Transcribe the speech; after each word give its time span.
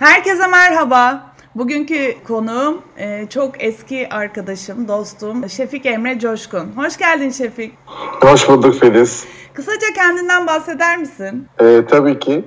Herkese 0.00 0.46
merhaba. 0.46 1.32
Bugünkü 1.54 2.14
konuğum 2.28 2.82
e, 2.96 3.26
çok 3.28 3.64
eski 3.64 4.08
arkadaşım, 4.10 4.88
dostum 4.88 5.48
Şefik 5.48 5.86
Emre 5.86 6.18
Coşkun. 6.18 6.72
Hoş 6.76 6.96
geldin 6.96 7.30
Şefik. 7.30 7.74
Hoş 8.22 8.48
bulduk 8.48 8.74
Filiz. 8.74 9.24
Kısaca 9.54 9.86
kendinden 9.94 10.46
bahseder 10.46 10.98
misin? 10.98 11.46
Ee, 11.60 11.82
tabii 11.88 12.18
ki. 12.18 12.44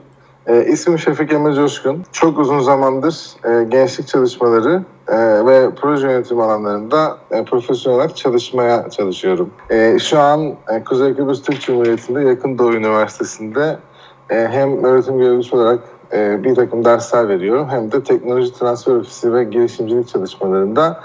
Ee, 0.48 0.66
ismim 0.66 1.00
Şefik 1.00 1.34
Emre 1.34 1.56
Coşkun. 1.56 2.06
Çok 2.12 2.40
uzun 2.40 2.60
zamandır 2.60 3.16
e, 3.46 3.64
gençlik 3.64 4.08
çalışmaları 4.08 4.84
e, 5.08 5.18
ve 5.46 5.76
proje 5.82 6.08
yönetimi 6.08 6.44
alanlarında 6.44 7.18
e, 7.32 7.44
profesyonel 7.44 7.98
olarak 7.98 8.18
çalışmaya 8.18 8.90
çalışıyorum. 8.90 9.50
E, 9.70 10.00
şu 10.00 10.20
an 10.20 10.56
e, 10.68 10.84
Kuzey 10.84 11.16
Kıbrıs 11.16 11.42
Türk 11.42 11.62
Cumhuriyeti'nde 11.62 12.22
Yakın 12.22 12.58
Doğu 12.58 12.74
Üniversitesi'nde 12.74 13.78
e, 14.30 14.48
hem 14.52 14.84
öğretim 14.84 15.18
görevlisi 15.18 15.56
olarak 15.56 15.80
e, 16.14 16.44
bir 16.44 16.56
takım 16.56 16.86
dersler 16.86 17.30
veriyorum 17.30 17.68
hem 17.70 17.92
de 17.92 18.04
teknoloji 18.04 18.54
transfer 18.54 18.96
ofisi 18.96 19.34
ve 19.34 19.44
girişimcilik 19.44 20.08
çalışmalarında 20.08 21.00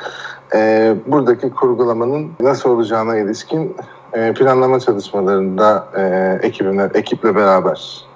e, 0.55 0.95
buradaki 1.07 1.51
kurgulamanın 1.51 2.31
nasıl 2.41 2.71
olacağına 2.71 3.17
ilişkin 3.17 3.77
e, 4.13 4.33
planlama 4.33 4.81
çalışmalarında 4.81 5.89
ekibimle, 6.43 6.91
ekiple 6.95 7.35
beraber 7.35 8.09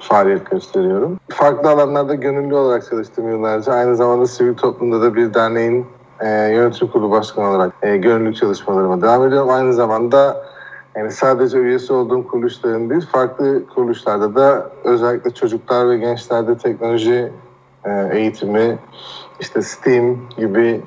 faaliyet 0.00 0.50
gösteriyorum. 0.50 1.20
Farklı 1.28 1.70
alanlarda 1.70 2.14
gönüllü 2.14 2.54
olarak 2.54 2.90
çalıştım 2.90 3.28
yıllarca. 3.28 3.72
Aynı 3.72 3.96
zamanda 3.96 4.26
sivil 4.26 4.54
toplumda 4.54 5.02
da 5.02 5.14
bir 5.14 5.34
derneğin 5.34 5.86
yönetim 6.22 6.88
kurulu 6.88 7.10
başkanı 7.10 7.50
olarak 7.50 7.72
e, 7.82 7.96
gönüllü 7.96 8.34
çalışmalarıma 8.34 9.02
devam 9.02 9.26
ediyorum. 9.26 9.50
Aynı 9.50 9.72
zamanda 9.72 10.44
yani 10.98 11.10
sadece 11.10 11.58
üyesi 11.58 11.92
olduğum 11.92 12.28
kuruluşların 12.28 12.90
değil, 12.90 13.06
farklı 13.12 13.66
kuruluşlarda 13.66 14.34
da 14.34 14.70
özellikle 14.84 15.30
çocuklar 15.30 15.90
ve 15.90 15.98
gençlerde 15.98 16.58
teknoloji 16.58 17.32
e, 17.84 18.08
eğitimi, 18.12 18.78
işte 19.40 19.62
STEAM 19.62 20.16
gibi 20.36 20.82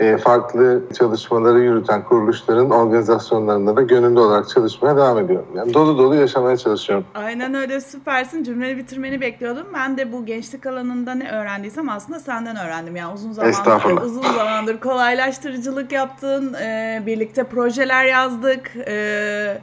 e, 0.00 0.16
farklı 0.16 0.82
çalışmaları 0.98 1.60
yürüten 1.60 2.04
kuruluşların 2.04 2.70
organizasyonlarında 2.70 3.76
da 3.76 3.82
gönüllü 3.82 4.18
olarak 4.20 4.48
çalışmaya 4.48 4.96
devam 4.96 5.18
ediyorum. 5.18 5.48
Yani 5.54 5.74
dolu 5.74 5.98
dolu 5.98 6.14
yaşamaya 6.14 6.56
çalışıyorum. 6.56 7.04
Aynen 7.14 7.54
öyle 7.54 7.80
süpersin. 7.80 8.44
Cümleyi 8.44 8.76
bitirmeni 8.76 9.20
bekliyordum. 9.20 9.66
Ben 9.74 9.98
de 9.98 10.12
bu 10.12 10.26
gençlik 10.26 10.66
alanında 10.66 11.14
ne 11.14 11.30
öğrendiysem 11.30 11.88
aslında 11.88 12.20
senden 12.20 12.56
öğrendim. 12.56 12.96
Yani 12.96 13.14
uzun 13.14 13.32
zamandır 13.32 14.02
uzun 14.02 14.22
zamandır 14.22 14.80
kolaylaştırıcılık 14.80 15.92
yaptın, 15.92 16.54
e, 16.54 17.02
birlikte 17.06 17.44
projeler 17.44 18.04
yazdık. 18.04 18.76
E, 18.76 19.60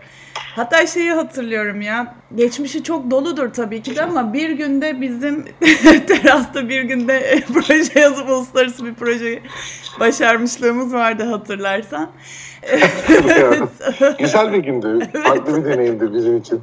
Hatta 0.58 0.88
şeyi 0.88 1.12
hatırlıyorum 1.12 1.82
ya. 1.82 2.16
Geçmişi 2.36 2.84
çok 2.84 3.12
doludur 3.12 3.54
tabii 3.54 3.82
ki 3.82 3.96
de 3.96 4.02
ama 4.02 4.34
bir 4.34 4.50
günde 4.50 5.02
bizim 5.02 5.46
terasta 6.08 6.70
bir 6.70 6.82
günde 6.82 7.40
proje 7.54 8.00
yazıp 8.00 8.30
uluslararası 8.30 8.86
bir 8.86 8.94
proje 8.94 9.40
başarmışlığımız 10.00 10.94
vardı 10.94 11.24
hatırlarsan. 11.24 12.10
Güzel 14.20 14.54
bir 14.54 14.58
gündü. 14.58 15.00
Farklı 15.24 15.66
bir 15.66 15.70
deneyimdi 15.72 16.14
bizim 16.14 16.38
için. 16.38 16.62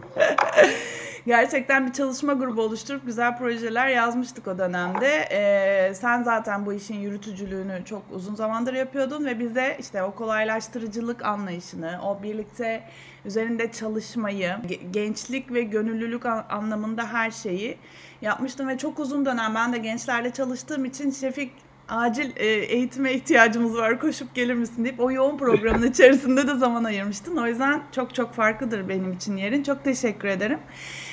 Gerçekten 1.27 1.87
bir 1.87 1.93
çalışma 1.93 2.33
grubu 2.33 2.63
oluşturup 2.63 3.07
güzel 3.07 3.39
projeler 3.39 3.89
yazmıştık 3.89 4.49
o 4.49 4.59
dönemde. 4.59 5.29
Ee, 5.31 5.95
sen 5.95 6.23
zaten 6.23 6.67
bu 6.67 6.73
işin 6.73 6.95
yürütücülüğünü 6.95 7.85
çok 7.85 8.03
uzun 8.13 8.35
zamandır 8.35 8.75
yapıyordun 8.75 9.25
ve 9.25 9.39
bize 9.39 9.77
işte 9.81 10.03
o 10.03 10.15
kolaylaştırıcılık 10.15 11.25
anlayışını, 11.25 12.01
o 12.05 12.23
birlikte 12.23 12.83
üzerinde 13.25 13.73
çalışmayı, 13.73 14.57
gençlik 14.91 15.53
ve 15.53 15.63
gönüllülük 15.63 16.27
anlamında 16.27 17.13
her 17.13 17.31
şeyi 17.31 17.79
yapmıştım 18.23 18.69
ve 18.69 18.79
çok 18.79 18.99
uzun 18.99 19.27
dönem 19.27 19.55
ben 19.55 19.73
de 19.73 19.79
gençlerle 19.79 20.31
çalıştığım 20.31 20.85
için 20.85 21.11
Şefik 21.11 21.53
acil 21.89 22.31
e, 22.37 22.47
eğitime 22.47 23.13
ihtiyacımız 23.13 23.77
var 23.77 24.01
koşup 24.01 24.35
gelir 24.35 24.55
misin 24.55 24.85
deyip 24.85 25.01
o 25.01 25.11
yoğun 25.11 25.39
programın 25.39 25.91
içerisinde 25.91 26.47
de 26.47 26.55
zaman 26.55 26.85
ayırmıştın. 26.85 27.37
O 27.37 27.47
yüzden 27.47 27.83
çok 27.93 28.15
çok 28.15 28.35
farklıdır 28.35 28.89
benim 28.89 29.13
için 29.13 29.37
yerin. 29.37 29.63
Çok 29.63 29.85
teşekkür 29.85 30.29
ederim. 30.29 30.59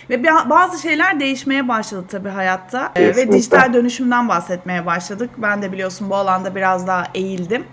Ve 0.09 0.23
bazı 0.23 0.81
şeyler 0.81 1.19
değişmeye 1.19 1.67
başladı 1.67 2.05
tabii 2.09 2.29
hayatta. 2.29 2.91
E, 2.95 3.15
ve 3.15 3.31
dijital 3.31 3.73
dönüşümden 3.73 4.29
bahsetmeye 4.29 4.85
başladık. 4.85 5.29
Ben 5.37 5.61
de 5.61 5.71
biliyorsun 5.71 6.09
bu 6.09 6.15
alanda 6.15 6.55
biraz 6.55 6.87
daha 6.87 7.07
eğildim. 7.15 7.65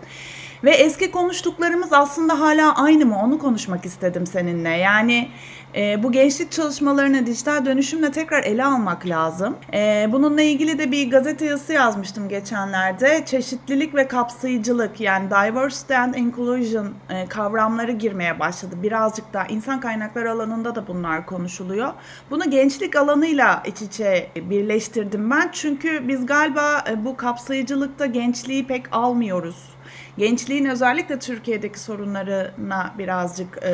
Ve 0.65 0.71
eski 0.71 1.11
konuştuklarımız 1.11 1.93
aslında 1.93 2.41
hala 2.41 2.75
aynı 2.75 3.07
mı 3.07 3.19
onu 3.23 3.39
konuşmak 3.39 3.85
istedim 3.85 4.27
seninle. 4.27 4.69
Yani 4.69 5.29
e, 5.77 6.03
bu 6.03 6.13
gençlik 6.13 6.53
çalışmalarını 6.53 7.27
dijital 7.27 7.67
dönüşümle 7.67 8.13
tekrar 8.13 8.45
ele 8.45 8.65
almak 8.65 9.07
lazım. 9.07 9.57
E, 9.75 10.09
bununla 10.13 10.43
ilgili 10.43 10.79
de 10.79 10.93
bir 10.93 11.11
gazete 11.11 11.45
yazısı 11.45 11.73
yazmıştım 11.73 12.29
geçenlerde. 12.29 13.23
Çeşitlilik 13.27 13.95
ve 13.95 14.09
kapsayıcılık 14.09 15.01
yani 15.01 15.31
diversity 15.31 15.95
and 15.95 16.15
inclusion 16.15 16.95
e, 17.11 17.27
kavramları 17.27 17.93
girmeye 17.93 18.41
başladı. 18.41 18.75
Birazcık 18.83 19.33
daha 19.33 19.47
insan 19.47 19.81
kaynakları 19.81 20.33
alanında 20.33 20.75
da 20.75 20.87
bunlar 20.87 21.27
konuşuluyor. 21.27 21.93
Bunu 22.31 22.51
gençlik 22.51 22.97
alanıyla 22.97 23.63
iç 23.67 23.83
içe 23.83 24.31
birleştirdim 24.37 25.31
ben. 25.31 25.51
Çünkü 25.53 26.09
biz 26.09 26.27
galiba 26.27 26.85
e, 26.91 27.05
bu 27.05 27.17
kapsayıcılıkta 27.17 28.07
gençliği 28.07 28.67
pek 28.67 28.85
almıyoruz 28.93 29.78
gençliğin 30.19 30.65
özellikle 30.65 31.19
Türkiye'deki 31.19 31.81
sorunlarına 31.81 32.95
birazcık 32.99 33.59
e, 33.63 33.71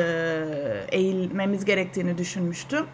eğilmemiz 0.91 1.65
gerektiğini 1.65 2.17
düşünmüştüm. 2.17 2.85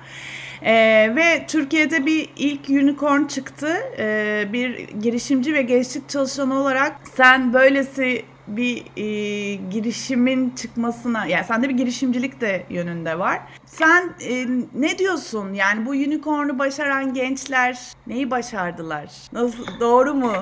E, 0.62 0.74
ve 1.16 1.46
Türkiye'de 1.48 2.06
bir 2.06 2.30
ilk 2.36 2.70
unicorn 2.70 3.26
çıktı. 3.26 3.78
E, 3.98 4.48
bir 4.54 4.88
girişimci 4.88 5.54
ve 5.54 5.62
gençlik 5.62 6.10
çalışanı 6.10 6.62
olarak 6.62 6.96
sen 7.16 7.54
böylesi 7.54 8.26
bir 8.48 8.84
e, 8.98 9.56
girişimin 9.56 10.50
çıkmasına 10.50 11.26
yani 11.26 11.46
sende 11.46 11.70
bir 11.70 11.78
girişimcilik 11.78 12.42
de 12.42 12.66
yönünde 12.70 13.20
var. 13.20 13.40
Sen 13.66 14.14
e, 14.30 14.48
ne 14.76 14.98
diyorsun? 14.98 15.54
Yani 15.54 15.86
bu 15.86 15.90
unicorn'u 15.90 16.60
başaran 16.60 17.14
gençler 17.14 17.80
neyi 18.08 18.32
başardılar? 18.32 19.12
Nasıl 19.34 19.66
doğru 19.80 20.14
mu? 20.14 20.34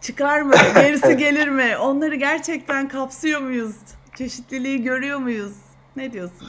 Çıkar 0.00 0.40
mı? 0.40 0.54
Gerisi 0.74 1.16
gelir 1.16 1.48
mi? 1.48 1.76
Onları 1.80 2.14
gerçekten 2.14 2.88
kapsıyor 2.88 3.40
muyuz? 3.40 3.76
Çeşitliliği 4.14 4.82
görüyor 4.82 5.18
muyuz? 5.18 5.56
Ne 5.96 6.12
diyorsun? 6.12 6.48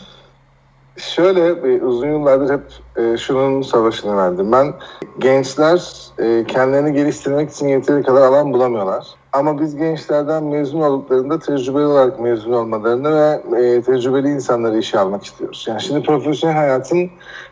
Şöyle 0.98 1.48
e, 1.48 1.82
uzun 1.82 2.08
yıllardır 2.08 2.54
hep 2.54 2.64
e, 2.98 3.18
şunun 3.18 3.62
savaşını 3.62 4.18
verdim. 4.18 4.52
Ben 4.52 4.74
gençler 5.20 5.92
e, 6.20 6.44
kendilerini 6.48 6.94
geliştirmek 6.94 7.52
için 7.52 7.68
yeteri 7.68 8.04
kadar 8.04 8.22
alan 8.22 8.54
bulamıyorlar. 8.54 9.08
Ama 9.34 9.62
biz 9.62 9.76
gençlerden 9.76 10.44
mezun 10.44 10.82
olduklarında 10.82 11.40
tecrübeli 11.40 11.86
olarak 11.86 12.20
mezun 12.20 12.52
olmalarını 12.52 13.42
ve 13.52 13.82
tecrübeli 13.82 14.30
insanları 14.30 14.78
işe 14.78 15.00
almak 15.00 15.26
istiyoruz. 15.26 15.66
Yani 15.70 15.82
şimdi 15.82 16.04
profesyonel 16.04 16.58
hayatın 16.58 17.10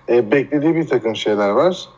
beklediği 0.09 0.75
bir 0.75 0.87
takım 0.87 1.15
şeyler 1.15 1.49
var. 1.49 1.89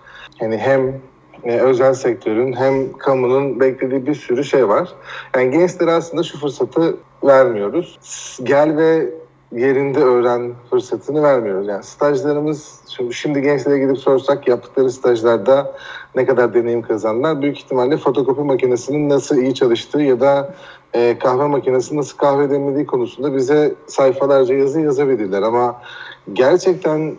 Yani 0.42 0.58
hem 0.58 1.02
e, 1.44 1.60
özel 1.60 1.94
sektörün 1.94 2.54
hem 2.54 2.94
kamunun 2.94 3.60
beklediği 3.60 4.06
bir 4.06 4.16
sürü 4.16 4.44
şey 4.44 4.68
var. 4.68 4.94
Yani 5.36 5.52
gençlere 5.52 5.92
aslında 5.92 6.24
şu 6.24 6.40
fırsatı 6.40 6.98
vermiyoruz. 7.24 8.00
Gel 8.44 8.78
ve 8.78 9.10
yerinde 9.52 10.00
öğren 10.00 10.52
fırsatını 10.70 11.24
vermiyoruz. 11.24 11.68
Yani 11.68 11.84
stajlarımız 11.84 12.80
şimdi, 12.88 13.14
şimdi 13.14 13.42
gençlere 13.42 13.80
gidip 13.80 13.98
sorsak 13.98 14.48
yaptıkları 14.48 14.92
stajlarda 14.92 15.74
ne 16.16 16.26
kadar 16.26 16.54
deneyim 16.54 16.82
kazandılar. 16.82 17.42
Büyük 17.42 17.58
ihtimalle 17.58 17.98
fotokopi 17.98 18.42
makinesinin 18.42 19.10
nasıl 19.10 19.38
iyi 19.38 19.54
çalıştığı 19.54 20.02
ya 20.02 20.20
da 20.20 20.54
e, 20.94 21.18
kahve 21.20 21.48
makinesi 21.48 21.98
nasıl 21.98 22.18
kahve 22.18 22.50
demlediği 22.50 22.86
konusunda 22.86 23.36
bize 23.36 23.74
sayfalarca 23.88 24.56
yazı 24.56 24.82
yazabilirler. 24.82 25.42
Ama 25.42 25.82
gerçekten 26.34 27.18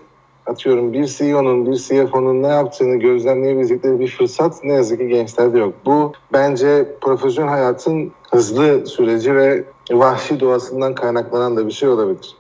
atıyorum 0.48 0.92
bir 0.92 1.06
CEO'nun, 1.06 1.66
bir 1.66 1.76
CFO'nun 1.76 2.42
ne 2.42 2.48
yaptığını 2.48 2.96
gözlemleyebilecekleri 2.96 4.00
bir 4.00 4.08
fırsat 4.08 4.64
ne 4.64 4.72
yazık 4.72 4.98
ki 4.98 5.08
gençlerde 5.08 5.58
yok. 5.58 5.74
Bu 5.86 6.12
bence 6.32 6.96
profesyonel 7.00 7.50
hayatın 7.50 8.12
hızlı 8.30 8.86
süreci 8.86 9.34
ve 9.34 9.64
vahşi 9.90 10.40
doğasından 10.40 10.94
kaynaklanan 10.94 11.56
da 11.56 11.66
bir 11.66 11.72
şey 11.72 11.88
olabilir. 11.88 12.36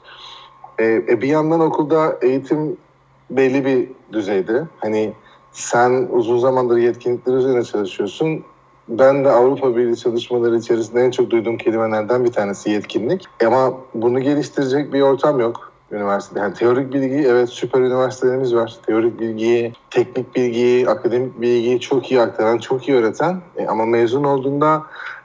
E, 0.78 0.84
e, 0.84 1.20
bir 1.20 1.28
yandan 1.28 1.60
okulda 1.60 2.18
eğitim 2.22 2.76
belli 3.30 3.64
bir 3.64 3.88
düzeyde. 4.12 4.62
Hani 4.78 5.12
sen 5.52 6.08
uzun 6.12 6.38
zamandır 6.38 6.76
yetkinlikler 6.76 7.34
üzerine 7.34 7.64
çalışıyorsun. 7.64 8.44
Ben 8.88 9.24
de 9.24 9.30
Avrupa 9.30 9.76
Birliği 9.76 9.96
çalışmaları 9.96 10.56
içerisinde 10.56 11.00
en 11.00 11.10
çok 11.10 11.30
duyduğum 11.30 11.56
kelimelerden 11.56 12.24
bir 12.24 12.32
tanesi 12.32 12.70
yetkinlik. 12.70 13.24
Ama 13.46 13.74
bunu 13.94 14.20
geliştirecek 14.20 14.92
bir 14.92 15.00
ortam 15.00 15.40
yok 15.40 15.67
üniversitede. 15.92 16.38
Yani 16.40 16.54
teorik 16.54 16.92
bilgi 16.92 17.28
evet 17.28 17.48
süper 17.48 17.80
üniversitelerimiz 17.80 18.54
var. 18.54 18.78
Teorik 18.86 19.20
bilgiyi, 19.20 19.72
teknik 19.90 20.36
bilgiyi, 20.36 20.88
akademik 20.88 21.40
bilgiyi 21.40 21.80
çok 21.80 22.10
iyi 22.10 22.20
aktaran, 22.20 22.58
çok 22.58 22.88
iyi 22.88 22.96
öğreten 22.96 23.40
e, 23.56 23.66
ama 23.66 23.86
mezun 23.86 24.24
olduğunda 24.24 24.82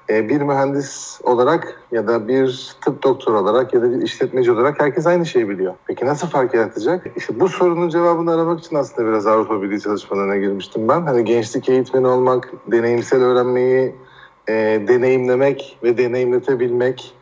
e, 0.10 0.30
bir 0.30 0.42
mühendis 0.42 1.22
olarak 1.24 1.82
ya 1.92 2.08
da 2.08 2.28
bir 2.28 2.76
tıp 2.86 3.04
doktoru 3.04 3.40
olarak 3.40 3.74
ya 3.74 3.82
da 3.82 3.92
bir 3.92 4.02
işletmeci 4.02 4.52
olarak 4.52 4.80
herkes 4.82 5.08
aynı 5.08 5.26
şeyi 5.26 5.50
biliyor. 5.50 5.74
Peki 5.88 6.06
nasıl 6.06 6.28
fark 6.28 6.54
yaratacak? 6.54 7.08
İşte 7.16 7.40
bu 7.40 7.50
sorunun 7.50 7.90
cevabını 7.90 8.34
aramak 8.34 8.60
için 8.60 8.76
aslında 8.76 9.10
biraz 9.10 9.28
Avrupa 9.28 9.62
Birliği 9.62 9.82
çalışmalarına 9.82 10.38
girmiştim 10.38 10.88
ben. 10.88 11.02
Hani 11.02 11.26
gençlik 11.26 11.70
eğitmeni 11.70 12.08
olmak, 12.08 12.54
deneyimsel 12.72 13.22
öğrenmeyi 13.22 13.96
e, 14.48 14.54
deneyimlemek 14.88 15.78
ve 15.84 15.98
deneyimletebilmek. 15.98 17.14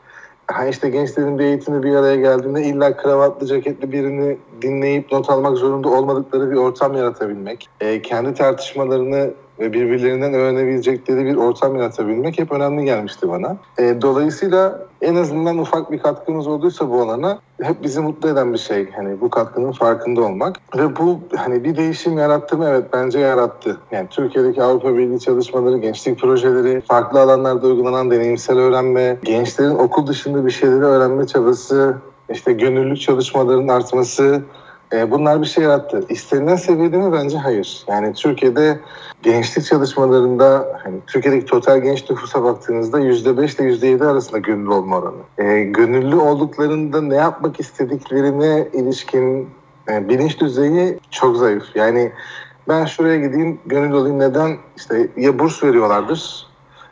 Ha 0.48 0.68
işte 0.68 0.90
gençlerin 0.90 1.40
bir 1.40 1.44
eğitimi 1.44 1.84
bir 1.84 1.96
araya 1.96 2.16
geldiğinde 2.16 2.64
illa 2.64 2.98
kravatlı 2.98 3.48
ceketli 3.48 3.92
birini 3.92 4.38
dinleyip 4.62 5.12
not 5.12 5.30
almak 5.30 5.58
zorunda 5.58 5.90
olmadıkları 5.90 6.52
bir 6.52 6.56
ortam 6.56 6.96
yaratabilmek. 6.96 7.70
E, 7.82 8.02
kendi 8.02 8.34
tartışmalarını 8.34 9.34
ve 9.62 9.74
birbirlerinden 9.74 10.34
öğrenebilecekleri 10.34 11.26
bir 11.26 11.36
ortam 11.36 11.76
yaratabilmek 11.76 12.40
hep 12.40 12.52
önemli 12.52 12.86
gelmişti 12.86 13.30
bana. 13.30 13.58
E, 13.78 14.02
dolayısıyla 14.02 14.80
en 15.02 15.16
azından 15.16 15.58
ufak 15.58 15.92
bir 15.92 16.00
katkımız 16.00 16.48
olduysa 16.48 16.90
bu 16.90 17.02
alana 17.02 17.40
hep 17.62 17.84
bizi 17.84 18.00
mutlu 18.00 18.30
eden 18.30 18.54
bir 18.54 18.58
şey. 18.58 18.92
Hani 18.92 19.22
bu 19.22 19.30
katkının 19.30 19.72
farkında 19.72 20.22
olmak 20.22 20.56
ve 20.78 20.96
bu 20.96 21.20
hani 21.36 21.64
bir 21.64 21.78
değişim 21.78 22.18
yarattı 22.18 22.58
mı? 22.58 22.66
Evet 22.70 22.86
bence 22.94 23.20
yarattı. 23.20 23.78
Yani 23.92 24.08
Türkiye'deki 24.10 24.64
Avrupa 24.64 24.98
Birliği 24.98 25.20
çalışmaları, 25.20 25.78
gençlik 25.78 26.20
projeleri, 26.20 26.82
farklı 26.82 27.22
alanlarda 27.22 27.68
uygulanan 27.68 28.12
deneyimsel 28.12 28.58
öğrenme, 28.58 29.18
gençlerin 29.24 29.76
okul 29.76 30.08
dışında 30.08 30.46
bir 30.46 30.52
şeyleri 30.52 30.84
öğrenme 30.84 31.28
çabası, 31.28 31.96
işte 32.30 32.54
gönüllülük 32.54 33.02
çalışmalarının 33.02 33.68
artması, 33.68 34.42
e, 34.94 35.12
bunlar 35.12 35.42
bir 35.42 35.46
şey 35.46 35.64
yarattı. 35.64 36.06
İstenilen 36.10 36.56
seviyede 36.56 36.98
mi? 36.98 37.12
Bence 37.14 37.38
hayır. 37.38 37.84
Yani 37.88 38.14
Türkiye'de 38.14 38.80
gençlik 39.24 39.66
çalışmalarında 39.66 40.80
hani 40.84 40.96
Türkiye'deki 41.08 41.46
total 41.46 41.78
genç 41.78 42.10
nüfusa 42.10 42.44
baktığınızda 42.44 43.00
%5 43.00 43.56
ile 43.56 43.94
%7 43.94 44.06
arasında 44.06 44.38
gönüllü 44.38 44.70
olma 44.70 44.98
oranı. 44.98 45.50
E, 45.52 45.64
gönüllü 45.64 46.16
olduklarında 46.16 47.02
ne 47.02 47.16
yapmak 47.16 47.60
istediklerine 47.60 48.68
ilişkin 48.74 49.50
e, 49.90 50.10
bilinç 50.10 50.40
düzeyi 50.40 51.00
çok 51.12 51.38
zayıf. 51.38 51.64
Yani 51.76 52.12
ben 52.68 52.86
şuraya 52.86 53.18
gideyim, 53.18 53.60
gönüllü 53.66 53.96
olayım. 53.96 54.20
Neden? 54.20 54.58
İşte 54.78 55.08
ya 55.18 55.40
burs 55.40 55.64
veriyorlardır 55.64 56.51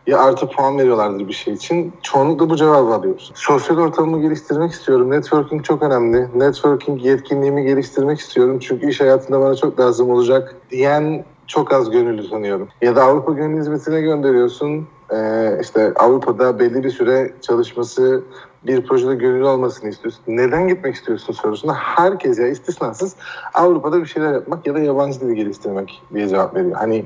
ya 0.10 0.20
artı 0.20 0.48
puan 0.48 0.78
veriyorlardır 0.78 1.28
bir 1.28 1.34
şey 1.34 1.54
için. 1.54 1.94
Çoğunlukla 2.02 2.50
bu 2.50 2.56
cevabı 2.56 2.94
alıyoruz. 2.94 3.32
Sosyal 3.36 3.78
ortamımı 3.78 4.22
geliştirmek 4.22 4.72
istiyorum. 4.72 5.12
Networking 5.12 5.64
çok 5.64 5.84
önemli. 5.84 6.28
Networking 6.36 7.06
yetkinliğimi 7.06 7.64
geliştirmek 7.64 8.20
istiyorum. 8.20 8.60
Çünkü 8.60 8.90
iş 8.90 9.02
hayatında 9.02 9.42
bana 9.42 9.56
çok 9.56 9.80
lazım 9.80 10.10
olacak 10.10 10.56
diyen 10.72 11.26
çok 11.48 11.74
az 11.74 11.90
gönüllü 11.90 12.30
tanıyorum. 12.30 12.68
Ya 12.82 12.96
da 12.96 13.04
Avrupa 13.04 13.32
Gönüllü 13.32 13.60
Hizmeti'ne 13.60 14.02
gönderiyorsun. 14.02 14.88
Ee, 15.14 15.58
işte 15.62 15.94
Avrupa'da 15.96 16.60
belli 16.60 16.84
bir 16.84 16.90
süre 16.90 17.34
çalışması, 17.42 18.24
bir 18.68 18.86
projede 18.86 19.16
gönüllü 19.16 19.46
olmasını 19.46 19.90
istiyorsun. 19.90 20.24
Neden 20.28 20.68
gitmek 20.68 20.96
istiyorsun 20.96 21.34
sorusuna 21.34 21.74
herkes 21.74 22.40
ya 22.40 22.48
istisnasız 22.48 23.16
Avrupa'da 23.54 24.02
bir 24.02 24.06
şeyler 24.06 24.34
yapmak 24.34 24.68
ya 24.68 24.76
da 24.76 24.80
yabancı 24.80 25.22
dili 25.22 25.36
geliştirmek 25.36 26.02
diye 26.14 26.28
cevap 26.28 26.56
veriyor. 26.56 26.76
Hani 26.76 27.06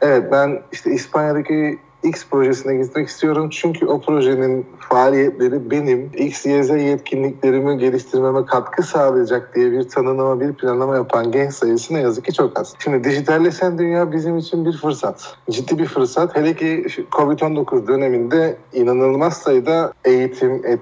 evet 0.00 0.32
ben 0.32 0.62
işte 0.72 0.90
İspanya'daki 0.90 1.78
X 2.04 2.26
projesine 2.30 2.76
gitmek 2.76 3.08
istiyorum. 3.08 3.48
Çünkü 3.50 3.86
o 3.86 4.00
projenin 4.00 4.66
faaliyetleri 4.78 5.70
benim 5.70 6.10
X, 6.14 6.46
Y, 6.46 6.62
Z 6.62 6.70
yetkinliklerimi 6.70 7.78
geliştirmeme 7.78 8.46
katkı 8.46 8.82
sağlayacak 8.82 9.54
diye 9.54 9.72
bir 9.72 9.88
tanımlama, 9.88 10.40
bir 10.40 10.52
planlama 10.52 10.96
yapan 10.96 11.32
genç 11.32 11.52
sayısı 11.52 11.94
ne 11.94 12.00
yazık 12.00 12.24
ki 12.24 12.32
çok 12.32 12.60
az. 12.60 12.74
Şimdi 12.78 13.04
dijitalleşen 13.04 13.78
dünya 13.78 14.12
bizim 14.12 14.38
için 14.38 14.64
bir 14.64 14.72
fırsat. 14.72 15.36
Ciddi 15.50 15.78
bir 15.78 15.86
fırsat. 15.86 16.36
Hele 16.36 16.56
ki 16.56 16.86
Covid-19 17.12 17.86
döneminde 17.86 18.56
inanılmaz 18.72 19.36
sayıda 19.36 19.92
eğitim, 20.04 20.62
et, 20.64 20.80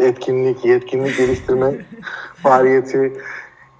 etkinlik, 0.00 0.64
yetkinlik 0.64 1.18
geliştirme 1.18 1.74
faaliyeti 2.42 3.12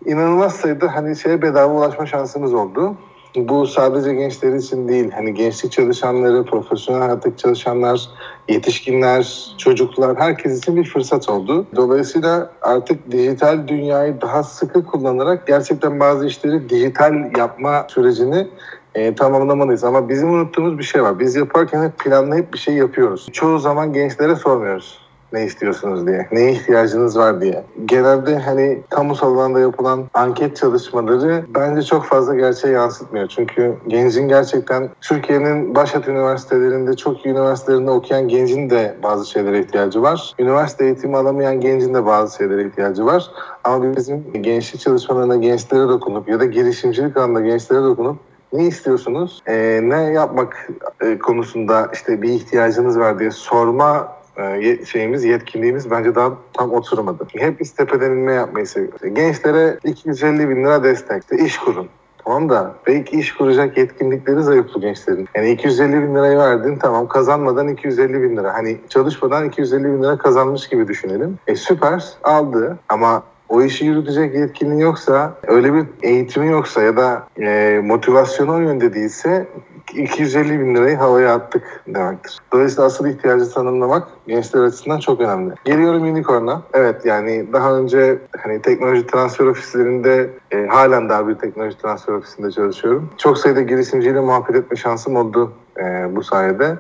inanılmaz 0.05 0.57
sayıda 0.57 0.95
hani 0.95 1.17
şeye 1.17 1.43
bedava 1.43 1.75
ulaşma 1.75 2.07
şansımız 2.07 2.55
oldu 2.55 2.97
bu 3.37 3.67
sadece 3.67 4.15
gençler 4.15 4.53
için 4.53 4.89
değil. 4.89 5.11
Hani 5.11 5.35
gençlik 5.35 5.73
çalışanları, 5.73 6.45
profesyonel 6.45 7.01
hayattaki 7.01 7.37
çalışanlar, 7.37 8.09
yetişkinler, 8.49 9.55
çocuklar 9.59 10.19
herkes 10.19 10.59
için 10.59 10.77
bir 10.77 10.85
fırsat 10.85 11.29
oldu. 11.29 11.67
Dolayısıyla 11.77 12.51
artık 12.63 13.11
dijital 13.11 13.69
dünyayı 13.69 14.21
daha 14.21 14.43
sıkı 14.43 14.85
kullanarak 14.85 15.47
gerçekten 15.47 16.01
bazı 16.01 16.27
işleri 16.27 16.69
dijital 16.69 17.37
yapma 17.39 17.87
sürecini 17.89 18.49
e, 18.95 19.15
tamamlamalıyız. 19.15 19.85
Ama 19.85 20.09
bizim 20.09 20.31
unuttuğumuz 20.31 20.79
bir 20.79 20.85
şey 20.85 21.03
var. 21.03 21.19
Biz 21.19 21.37
yaparken 21.37 21.85
hep 21.85 21.99
planlayıp 21.99 22.53
bir 22.53 22.59
şey 22.59 22.75
yapıyoruz. 22.75 23.29
Çoğu 23.33 23.59
zaman 23.59 23.93
gençlere 23.93 24.37
sormuyoruz 24.37 25.10
ne 25.33 25.45
istiyorsunuz 25.45 26.07
diye, 26.07 26.29
neye 26.33 26.53
ihtiyacınız 26.53 27.19
var 27.19 27.41
diye. 27.41 27.65
Genelde 27.85 28.39
hani 28.39 28.83
kamusal 28.91 29.35
alanda 29.35 29.61
yapılan 29.61 30.05
anket 30.15 30.57
çalışmaları 30.57 31.45
bence 31.55 31.83
çok 31.83 32.05
fazla 32.05 32.35
gerçeği 32.35 32.75
yansıtmıyor. 32.75 33.29
Çünkü 33.29 33.75
gencin 33.89 34.29
gerçekten 34.29 34.89
Türkiye'nin 35.01 35.75
başat 35.75 36.09
üniversitelerinde 36.09 36.97
çok 36.97 37.27
iyi 37.27 37.29
üniversitelerinde 37.29 37.91
okuyan 37.91 38.29
gencin 38.29 38.71
de 38.71 38.97
bazı 39.03 39.31
şeylere 39.31 39.61
ihtiyacı 39.61 40.03
var. 40.03 40.35
Üniversite 40.39 40.85
eğitimi 40.85 41.17
alamayan 41.17 41.61
gencin 41.61 41.95
de 41.95 42.07
bazı 42.07 42.37
şeylere 42.37 42.67
ihtiyacı 42.67 43.07
var. 43.07 43.31
Ama 43.65 43.97
bizim 43.97 44.43
gençlik 44.43 44.81
çalışmalarına 44.81 45.37
gençlere 45.37 45.89
dokunup 45.89 46.29
ya 46.29 46.41
da 46.41 46.45
girişimcilik 46.45 47.17
alanında 47.17 47.41
gençlere 47.41 47.83
dokunup 47.83 48.17
ne 48.53 48.67
istiyorsunuz, 48.67 49.43
ee, 49.47 49.81
ne 49.83 49.97
yapmak 49.97 50.69
e, 51.01 51.19
konusunda 51.19 51.91
işte 51.93 52.23
bir 52.23 52.29
ihtiyacınız 52.29 52.99
var 52.99 53.19
diye 53.19 53.31
sorma 53.31 54.20
e, 54.41 54.85
şeyimiz, 54.85 55.25
yetkinliğimiz 55.25 55.91
bence 55.91 56.15
daha 56.15 56.33
tam 56.53 56.73
oturmadı. 56.73 57.27
Hep 57.37 57.61
biz 57.61 57.71
tepeden 57.71 58.11
inme 58.11 58.33
yapmayı 58.33 58.67
seviyoruz. 58.67 59.01
Gençlere 59.15 59.79
250 59.85 60.49
bin 60.49 60.65
lira 60.65 60.85
destek, 60.85 61.23
işte 61.23 61.45
iş 61.45 61.59
kurun. 61.59 61.89
Tamam 62.25 62.49
da 62.49 62.75
belki 62.87 63.19
iş 63.19 63.35
kuracak 63.35 63.79
yetkinlikleri 63.79 64.43
zayıf 64.43 64.67
bu 64.75 64.81
gençlerin. 64.81 65.29
Yani 65.35 65.51
250 65.51 66.03
bin 66.03 66.15
lirayı 66.15 66.39
verdin 66.39 66.77
tamam 66.77 67.09
kazanmadan 67.09 67.69
250 67.69 68.23
bin 68.23 68.37
lira. 68.37 68.55
Hani 68.55 68.79
çalışmadan 68.89 69.49
250 69.49 69.85
bin 69.85 70.03
lira 70.03 70.19
kazanmış 70.19 70.69
gibi 70.69 70.89
düşünelim. 70.89 71.39
E 71.47 71.57
süper 71.57 72.05
aldı 72.23 72.79
ama 72.89 73.23
o 73.49 73.63
işi 73.63 73.85
yürütecek 73.85 74.35
yetkinliği 74.35 74.81
yoksa, 74.81 75.35
öyle 75.47 75.75
bir 75.75 75.85
eğitimi 76.03 76.47
yoksa 76.47 76.83
ya 76.83 76.97
da 76.97 77.27
e, 77.41 77.81
motivasyonu 77.85 78.55
o 78.55 78.59
yönde 78.59 78.95
değilse 78.95 79.47
250 79.95 80.61
bin 80.61 80.75
lirayı 80.75 80.97
havaya 80.97 81.35
attık 81.35 81.83
demektir. 81.87 82.39
Dolayısıyla 82.53 82.85
asıl 82.85 83.07
ihtiyacı 83.07 83.51
tanımlamak 83.51 84.09
gençler 84.27 84.61
açısından 84.61 84.99
çok 84.99 85.21
önemli. 85.21 85.55
Geliyorum 85.65 86.03
Unicorn'a. 86.03 86.63
Evet 86.73 87.05
yani 87.05 87.47
daha 87.53 87.73
önce 87.75 88.19
hani 88.39 88.63
teknoloji 88.63 89.07
transfer 89.07 89.47
ofislerinde 89.47 90.31
e, 90.51 90.67
halen 90.67 91.09
daha 91.09 91.29
bir 91.29 91.35
teknoloji 91.35 91.79
transfer 91.79 92.15
ofisinde 92.15 92.51
çalışıyorum. 92.51 93.11
Çok 93.19 93.39
sayıda 93.39 93.61
girişimciyle 93.61 94.21
muhabbet 94.21 94.57
etme 94.57 94.77
şansım 94.77 95.17
oldu 95.17 95.53
e, 95.79 96.17
bu 96.17 96.23
sayede. 96.23 96.77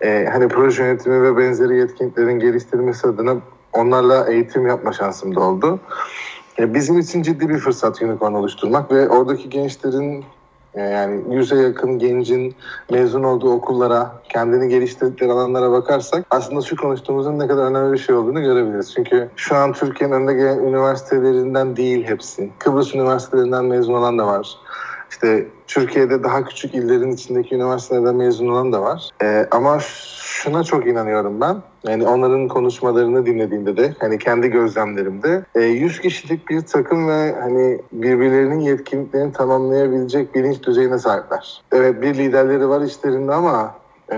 E, 0.00 0.28
hani 0.32 0.48
proje 0.48 0.84
yönetimi 0.84 1.22
ve 1.22 1.36
benzeri 1.36 1.76
yetkinliklerin 1.76 2.38
geliştirilmesi 2.38 3.06
adına 3.06 3.36
onlarla 3.72 4.28
eğitim 4.28 4.66
yapma 4.66 4.92
şansım 4.92 5.34
da 5.34 5.40
oldu. 5.40 5.80
E, 6.58 6.74
bizim 6.74 6.98
için 6.98 7.22
ciddi 7.22 7.48
bir 7.48 7.58
fırsat 7.58 8.02
Unicorn 8.02 8.32
oluşturmak 8.32 8.90
ve 8.90 9.08
oradaki 9.08 9.50
gençlerin 9.50 10.24
yani 10.76 11.34
yüze 11.34 11.56
yakın 11.56 11.98
gencin 11.98 12.54
mezun 12.90 13.22
olduğu 13.22 13.52
okullara, 13.52 14.12
kendini 14.28 14.68
geliştirdikleri 14.68 15.32
alanlara 15.32 15.72
bakarsak 15.72 16.24
aslında 16.30 16.60
şu 16.60 16.76
konuştuğumuzun 16.76 17.38
ne 17.38 17.46
kadar 17.46 17.64
önemli 17.64 17.92
bir 17.92 17.98
şey 17.98 18.14
olduğunu 18.14 18.42
görebiliriz. 18.42 18.94
Çünkü 18.94 19.28
şu 19.36 19.56
an 19.56 19.72
Türkiye'nin 19.72 20.14
önde 20.14 20.34
gelen 20.34 20.58
üniversitelerinden 20.58 21.76
değil 21.76 22.04
hepsi. 22.04 22.50
Kıbrıs 22.58 22.94
üniversitelerinden 22.94 23.64
mezun 23.64 23.94
olan 23.94 24.18
da 24.18 24.26
var. 24.26 24.58
İşte 25.12 25.46
Türkiye'de 25.66 26.24
daha 26.24 26.44
küçük 26.44 26.74
illerin 26.74 27.12
içindeki 27.12 27.54
üniversitelerden 27.54 28.14
mezun 28.14 28.48
olan 28.48 28.72
da 28.72 28.82
var. 28.82 29.08
Ee, 29.22 29.46
ama 29.50 29.78
şuna 29.80 30.64
çok 30.64 30.86
inanıyorum 30.86 31.40
ben. 31.40 31.56
Yani 31.86 32.06
onların 32.06 32.48
konuşmalarını 32.48 33.26
dinlediğimde 33.26 33.76
de 33.76 33.94
hani 33.98 34.18
kendi 34.18 34.48
gözlemlerimde 34.48 35.44
100 35.56 35.98
e, 35.98 36.02
kişilik 36.02 36.50
bir 36.50 36.60
takım 36.60 37.08
ve 37.08 37.34
hani 37.40 37.80
birbirlerinin 37.92 38.60
yetkinliklerini 38.60 39.32
tamamlayabilecek 39.32 40.34
bilinç 40.34 40.62
düzeyine 40.62 40.98
sahipler. 40.98 41.62
Evet 41.72 42.02
bir 42.02 42.14
liderleri 42.14 42.68
var 42.68 42.80
işlerinde 42.80 43.32
ama 43.32 43.74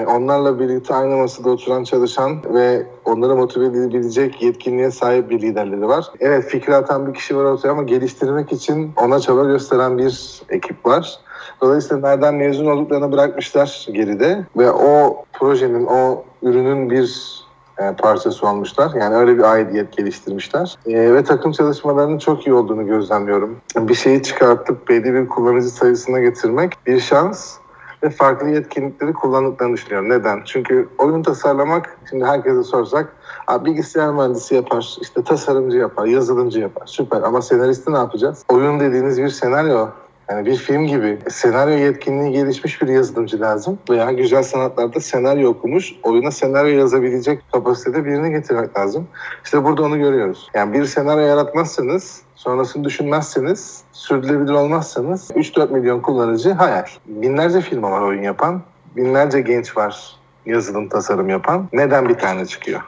onlarla 0.07 0.61
birlikte 0.61 0.95
aynı 0.95 1.17
masada 1.17 1.51
oturan 1.51 1.85
çalışan 1.85 2.55
ve 2.55 2.87
onları 3.05 3.37
motive 3.37 3.67
edebilecek 3.67 4.43
yetkinliğe 4.43 4.91
sahip 4.91 5.31
bir 5.31 5.43
liderleri 5.43 5.89
var. 5.89 6.07
Evet 6.21 6.45
fikri 6.45 6.77
atan 6.77 7.07
bir 7.07 7.15
kişi 7.15 7.37
var 7.37 7.45
ortaya 7.45 7.71
ama 7.71 7.83
geliştirmek 7.83 8.53
için 8.53 8.93
ona 8.97 9.21
çaba 9.21 9.45
gösteren 9.45 9.99
bir 9.99 10.43
ekip 10.49 10.87
var. 10.87 11.19
Dolayısıyla 11.61 12.09
nereden 12.09 12.35
mezun 12.35 12.67
olduklarını 12.67 13.13
bırakmışlar 13.13 13.87
geride 13.93 14.47
ve 14.57 14.71
o 14.71 15.25
projenin, 15.33 15.87
o 15.87 16.25
ürünün 16.43 16.91
bir 16.91 17.35
e, 17.79 17.93
parçası 17.93 18.49
olmuşlar. 18.49 18.91
Yani 19.01 19.15
öyle 19.15 19.39
bir 19.39 19.43
aidiyet 19.43 19.97
geliştirmişler. 19.97 20.77
E, 20.87 21.15
ve 21.15 21.25
takım 21.25 21.53
çalışmalarının 21.53 22.19
çok 22.19 22.47
iyi 22.47 22.55
olduğunu 22.55 22.87
gözlemliyorum. 22.87 23.57
Bir 23.77 23.95
şeyi 23.95 24.23
çıkartıp 24.23 24.89
belli 24.89 25.15
bir 25.15 25.29
kullanıcı 25.29 25.69
sayısına 25.69 26.21
getirmek 26.21 26.73
bir 26.87 27.01
şans 27.01 27.57
ve 28.05 28.11
farklı 28.11 28.49
yetkinlikleri 28.49 29.13
kullandıklarını 29.13 29.75
düşünüyorum. 29.75 30.09
Neden? 30.09 30.43
Çünkü 30.45 30.89
oyun 30.99 31.23
tasarlamak, 31.23 31.99
şimdi 32.11 32.25
herkese 32.25 32.63
sorsak, 32.63 33.17
bilgisayar 33.65 34.13
mühendisi 34.13 34.55
yapar, 34.55 34.97
işte 35.01 35.23
tasarımcı 35.25 35.77
yapar, 35.77 36.07
yazılımcı 36.07 36.61
yapar. 36.61 36.87
Süper 36.87 37.23
ama 37.23 37.43
senaristi 37.43 37.93
ne 37.93 37.97
yapacağız? 37.97 38.45
Oyun 38.49 38.81
dediğiniz 38.81 39.23
bir 39.23 39.29
senaryo. 39.29 39.89
Yani 40.31 40.47
bir 40.47 40.57
film 40.57 40.87
gibi 40.87 41.19
senaryo 41.29 41.75
yetkinliği 41.75 42.33
gelişmiş 42.33 42.83
bir 42.83 42.89
yazılımcı 42.89 43.41
lazım. 43.41 43.79
Veya 43.91 44.13
güzel 44.13 44.43
sanatlarda 44.43 45.01
senaryo 45.01 45.51
okumuş, 45.51 45.93
oyuna 46.03 46.31
senaryo 46.31 46.79
yazabilecek 46.79 47.43
kapasitede 47.53 48.05
birini 48.05 48.31
getirmek 48.31 48.79
lazım. 48.79 49.09
İşte 49.45 49.65
burada 49.65 49.83
onu 49.83 49.99
görüyoruz. 49.99 50.51
Yani 50.55 50.73
bir 50.73 50.85
senaryo 50.85 51.27
yaratmazsanız, 51.27 52.23
sonrasını 52.35 52.85
düşünmezseniz, 52.85 53.83
sürdürülebilir 53.93 54.53
olmazsanız 54.53 55.31
3-4 55.31 55.73
milyon 55.73 56.01
kullanıcı 56.01 56.53
hayal. 56.53 56.87
Binlerce 57.07 57.61
firma 57.61 57.91
var 57.91 58.01
oyun 58.01 58.23
yapan, 58.23 58.63
binlerce 58.97 59.41
genç 59.41 59.77
var 59.77 60.17
yazılım 60.47 60.89
tasarım 60.89 61.29
yapan. 61.29 61.69
Neden 61.73 62.09
bir 62.09 62.15
tane 62.15 62.47
çıkıyor? 62.47 62.81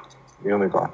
Unicorn. 0.44 0.88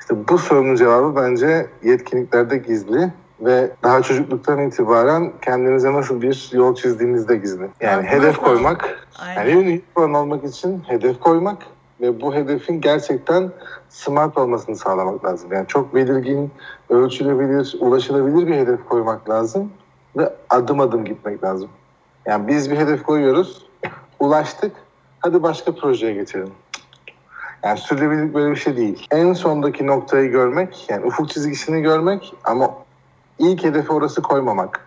İşte 0.00 0.28
bu 0.28 0.38
sorunun 0.38 0.76
cevabı 0.76 1.16
bence 1.16 1.66
yetkinliklerde 1.82 2.56
gizli 2.56 3.12
ve 3.40 3.70
daha 3.82 4.02
çocukluktan 4.02 4.58
itibaren 4.58 5.32
kendinize 5.42 5.92
nasıl 5.92 6.22
bir 6.22 6.50
yol 6.52 6.74
çizdiğinizde 6.74 7.36
gizli. 7.36 7.68
Yani 7.80 8.08
Aslında 8.08 8.10
hedef 8.10 8.36
koymak, 8.36 9.08
Aynen. 9.18 9.50
yani 9.50 9.56
unicorn 9.56 10.14
olmak 10.14 10.44
için 10.44 10.82
hedef 10.86 11.20
koymak 11.20 11.58
ve 12.00 12.20
bu 12.20 12.34
hedefin 12.34 12.80
gerçekten 12.80 13.50
smart 13.88 14.38
olmasını 14.38 14.76
sağlamak 14.76 15.24
lazım. 15.24 15.52
Yani 15.52 15.66
çok 15.66 15.94
belirgin, 15.94 16.50
ölçülebilir, 16.90 17.76
ulaşılabilir 17.80 18.46
bir 18.46 18.54
hedef 18.54 18.84
koymak 18.88 19.30
lazım 19.30 19.72
ve 20.16 20.32
adım 20.50 20.80
adım 20.80 21.04
gitmek 21.04 21.44
lazım. 21.44 21.68
Yani 22.26 22.48
biz 22.48 22.70
bir 22.70 22.76
hedef 22.76 23.02
koyuyoruz, 23.02 23.66
ulaştık, 24.20 24.72
hadi 25.20 25.42
başka 25.42 25.74
projeye 25.74 26.12
geçelim. 26.12 26.50
Yani 27.64 27.78
sürdürülebilirlik 27.78 28.34
böyle 28.34 28.50
bir 28.50 28.56
şey 28.56 28.76
değil. 28.76 29.06
En 29.10 29.32
sondaki 29.32 29.86
noktayı 29.86 30.30
görmek, 30.30 30.86
yani 30.90 31.06
ufuk 31.06 31.28
çizgisini 31.28 31.82
görmek 31.82 32.34
ama 32.44 32.74
ilk 33.38 33.64
hedefi 33.64 33.92
orası 33.92 34.22
koymamak. 34.22 34.80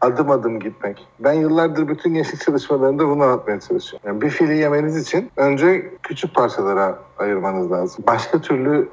Adım 0.00 0.30
adım 0.30 0.60
gitmek. 0.60 1.06
Ben 1.18 1.32
yıllardır 1.32 1.88
bütün 1.88 2.14
gençlik 2.14 2.40
çalışmalarında 2.40 3.08
bunu 3.08 3.22
anlatmaya 3.22 3.60
çalışıyorum. 3.60 4.08
Yani 4.08 4.20
bir 4.20 4.30
fili 4.30 4.56
yemeniz 4.56 4.96
için 4.96 5.30
önce 5.36 5.92
küçük 6.02 6.34
parçalara 6.34 6.98
ayırmanız 7.18 7.70
lazım. 7.70 8.04
Başka 8.06 8.40
türlü 8.40 8.88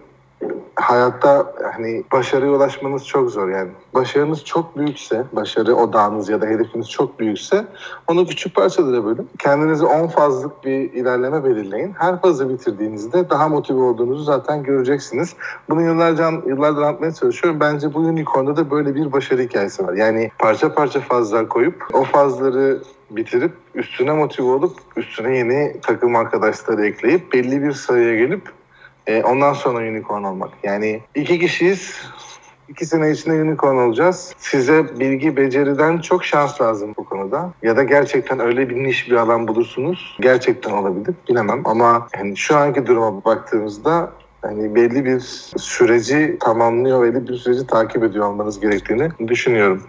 hayatta 0.76 1.54
hani 1.74 2.04
başarıya 2.12 2.52
ulaşmanız 2.52 3.08
çok 3.08 3.32
zor 3.32 3.50
yani. 3.50 3.72
Başarınız 3.94 4.44
çok 4.44 4.78
büyükse, 4.78 5.24
başarı 5.34 5.76
odağınız 5.76 6.30
ya 6.30 6.42
da 6.42 6.46
hedefiniz 6.46 6.90
çok 6.90 7.20
büyükse 7.20 7.66
onu 8.08 8.28
küçük 8.28 8.56
parçalara 8.56 9.06
bölün. 9.06 9.30
Kendinize 9.40 9.86
10 9.86 10.08
fazlık 10.08 10.64
bir 10.64 10.94
ilerleme 10.94 11.44
belirleyin. 11.44 11.94
Her 11.98 12.22
fazı 12.22 12.50
bitirdiğinizde 12.50 13.30
daha 13.30 13.50
motive 13.50 13.82
olduğunuzu 13.82 14.24
zaten 14.24 14.64
göreceksiniz. 14.64 15.36
Bunu 15.70 15.82
yıllarca 15.82 16.32
yıllardır 16.48 16.82
anlatmaya 16.82 17.14
çalışıyorum. 17.14 17.60
Bence 17.60 17.94
bu 17.94 18.00
unicorn'da 18.00 18.56
da 18.56 18.72
böyle 18.72 18.96
bir 18.96 19.12
başarı 19.12 19.42
hikayesi 19.42 19.88
var. 19.88 19.94
Yani 19.94 20.32
parça 20.40 20.74
parça 20.74 21.00
fazlar 21.00 21.50
koyup 21.50 21.84
o 21.94 22.04
fazları 22.04 22.80
bitirip 23.12 23.52
üstüne 23.76 24.12
motive 24.12 24.48
olup 24.48 24.78
üstüne 24.96 25.38
yeni 25.38 25.76
takım 25.82 26.16
arkadaşları 26.16 26.86
ekleyip 26.86 27.34
belli 27.34 27.64
bir 27.64 27.72
sayıya 27.72 28.16
gelip 28.16 28.42
e, 29.08 29.24
ondan 29.24 29.54
sonra 29.54 29.90
unicorn 29.90 30.24
olmak. 30.24 30.50
Yani 30.64 31.02
iki 31.16 31.40
kişiyiz. 31.40 32.02
İki 32.70 32.86
sene 32.86 33.12
içinde 33.12 33.42
unicorn 33.42 33.76
olacağız. 33.76 34.36
Size 34.38 35.00
bilgi, 35.00 35.38
beceriden 35.38 35.98
çok 35.98 36.26
şans 36.26 36.62
lazım 36.62 36.94
bu 36.98 37.06
konuda. 37.06 37.54
Ya 37.64 37.78
da 37.78 37.84
gerçekten 37.84 38.40
öyle 38.40 38.70
bir 38.70 38.76
niş 38.76 39.12
bir 39.12 39.16
alan 39.16 39.48
bulursunuz. 39.48 40.18
Gerçekten 40.20 40.72
olabilir. 40.72 41.16
Bilemem 41.30 41.62
ama 41.66 42.08
hani 42.16 42.38
şu 42.38 42.58
anki 42.58 42.88
duruma 42.88 43.26
baktığımızda 43.26 44.12
hani 44.42 44.76
belli 44.76 45.06
bir 45.06 45.20
süreci 45.58 46.38
tamamlıyor, 46.40 47.04
belli 47.04 47.28
bir 47.28 47.34
süreci 47.34 47.68
takip 47.68 48.04
ediyor 48.04 48.26
olmanız 48.30 48.60
gerektiğini 48.60 49.10
düşünüyorum. 49.28 49.84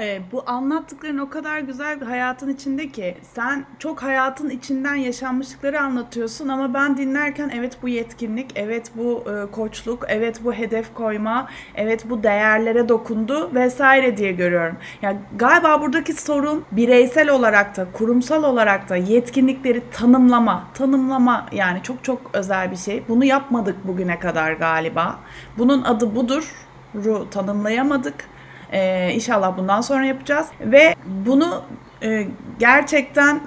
Ee, 0.00 0.20
bu 0.32 0.42
anlattıkların 0.46 1.18
o 1.18 1.30
kadar 1.30 1.58
güzel 1.58 2.00
bir 2.00 2.06
hayatın 2.06 2.48
içinde 2.48 2.88
ki 2.88 3.16
sen 3.34 3.64
çok 3.78 4.02
hayatın 4.02 4.50
içinden 4.50 4.94
yaşanmışlıkları 4.94 5.80
anlatıyorsun 5.80 6.48
ama 6.48 6.74
ben 6.74 6.96
dinlerken 6.96 7.50
evet 7.54 7.78
bu 7.82 7.88
yetkinlik, 7.88 8.50
evet 8.54 8.90
bu 8.96 9.24
e, 9.30 9.50
koçluk, 9.50 10.04
evet 10.08 10.44
bu 10.44 10.52
hedef 10.52 10.94
koyma, 10.94 11.48
evet 11.74 12.10
bu 12.10 12.22
değerlere 12.22 12.88
dokundu 12.88 13.54
vesaire 13.54 14.16
diye 14.16 14.32
görüyorum. 14.32 14.76
Ya 15.02 15.16
galiba 15.36 15.82
buradaki 15.82 16.12
sorun 16.12 16.64
bireysel 16.72 17.30
olarak 17.30 17.76
da 17.76 17.86
kurumsal 17.92 18.44
olarak 18.44 18.88
da 18.88 18.96
yetkinlikleri 18.96 19.82
tanımlama, 19.90 20.64
tanımlama 20.74 21.46
yani 21.52 21.82
çok 21.82 22.04
çok 22.04 22.20
özel 22.32 22.70
bir 22.70 22.76
şey. 22.76 23.02
Bunu 23.08 23.24
yapmadık 23.24 23.76
bugüne 23.86 24.18
kadar 24.18 24.52
galiba. 24.52 25.18
Bunun 25.58 25.82
adı 25.82 26.16
budur. 26.16 26.52
Ru 26.94 27.30
tanımlayamadık. 27.30 28.31
Ee, 28.72 29.12
inşallah 29.14 29.56
bundan 29.56 29.80
sonra 29.80 30.04
yapacağız. 30.04 30.46
Ve 30.60 30.94
bunu 31.06 31.62
e, 32.02 32.26
gerçekten 32.58 33.40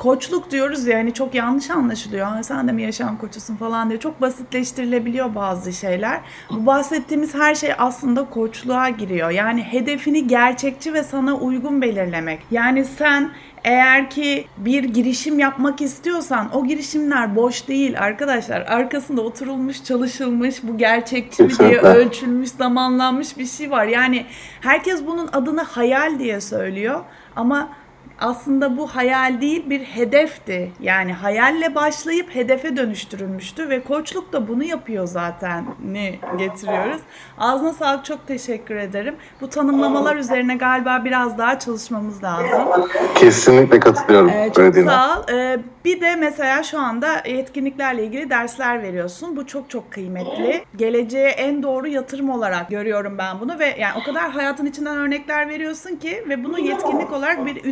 koçluk 0.00 0.50
diyoruz 0.50 0.86
ya 0.86 0.98
hani 0.98 1.14
çok 1.14 1.34
yanlış 1.34 1.70
anlaşılıyor. 1.70 2.26
Ha, 2.26 2.42
sen 2.42 2.68
de 2.68 2.72
mi 2.72 2.82
yaşam 2.82 3.18
koçusun 3.18 3.56
falan 3.56 3.88
diye. 3.88 4.00
Çok 4.00 4.20
basitleştirilebiliyor 4.20 5.34
bazı 5.34 5.72
şeyler. 5.72 6.20
Bu 6.50 6.66
bahsettiğimiz 6.66 7.34
her 7.34 7.54
şey 7.54 7.70
aslında 7.78 8.24
koçluğa 8.24 8.88
giriyor. 8.88 9.30
Yani 9.30 9.62
hedefini 9.62 10.26
gerçekçi 10.26 10.94
ve 10.94 11.02
sana 11.02 11.36
uygun 11.36 11.82
belirlemek. 11.82 12.40
Yani 12.50 12.84
sen 12.84 13.30
eğer 13.64 14.10
ki 14.10 14.46
bir 14.56 14.84
girişim 14.84 15.38
yapmak 15.38 15.80
istiyorsan 15.80 16.56
o 16.56 16.66
girişimler 16.66 17.36
boş 17.36 17.68
değil 17.68 18.00
arkadaşlar. 18.00 18.60
Arkasında 18.60 19.20
oturulmuş, 19.20 19.84
çalışılmış, 19.84 20.62
bu 20.62 20.78
gerçekçi 20.78 21.42
mi 21.42 21.58
diye 21.58 21.78
ölçülmüş, 21.78 22.50
zamanlanmış 22.50 23.38
bir 23.38 23.46
şey 23.46 23.70
var. 23.70 23.84
Yani 23.84 24.26
herkes 24.60 25.06
bunun 25.06 25.28
adını 25.32 25.62
hayal 25.62 26.18
diye 26.18 26.40
söylüyor 26.40 27.00
ama 27.36 27.68
aslında 28.20 28.76
bu 28.76 28.86
hayal 28.86 29.40
değil 29.40 29.70
bir 29.70 29.80
hedefti. 29.80 30.72
Yani 30.80 31.12
hayalle 31.12 31.74
başlayıp 31.74 32.34
hedefe 32.34 32.76
dönüştürülmüştü 32.76 33.68
ve 33.68 33.82
koçluk 33.82 34.32
da 34.32 34.48
bunu 34.48 34.64
yapıyor 34.64 35.06
zaten 35.06 35.64
ne 35.84 36.18
getiriyoruz. 36.38 37.00
Ağzına 37.38 37.72
sağlık 37.72 38.04
çok 38.04 38.26
teşekkür 38.26 38.76
ederim. 38.76 39.14
Bu 39.40 39.48
tanımlamalar 39.50 40.16
üzerine 40.16 40.54
galiba 40.56 41.02
biraz 41.04 41.38
daha 41.38 41.58
çalışmamız 41.58 42.24
lazım. 42.24 42.82
Kesinlikle 43.14 43.80
katılıyorum. 43.80 44.28
Ee, 44.28 44.46
çok 44.46 44.56
söylediğine. 44.56 44.90
sağ 44.90 45.18
ol. 45.18 45.22
Ee, 45.32 45.58
bir 45.84 46.00
de 46.00 46.16
mesela 46.16 46.62
şu 46.62 46.80
anda 46.80 47.22
yetkinliklerle 47.28 48.04
ilgili 48.04 48.30
dersler 48.30 48.82
veriyorsun. 48.82 49.36
Bu 49.36 49.46
çok 49.46 49.70
çok 49.70 49.90
kıymetli. 49.92 50.64
Geleceğe 50.76 51.28
en 51.28 51.62
doğru 51.62 51.88
yatırım 51.88 52.30
olarak 52.30 52.70
görüyorum 52.70 53.18
ben 53.18 53.40
bunu 53.40 53.58
ve 53.58 53.76
yani 53.78 53.92
o 54.00 54.04
kadar 54.04 54.30
hayatın 54.30 54.66
içinden 54.66 54.96
örnekler 54.96 55.48
veriyorsun 55.48 55.96
ki 55.96 56.24
ve 56.28 56.44
bunu 56.44 56.58
yetkinlik 56.58 57.12
olarak 57.12 57.46
bir 57.46 57.64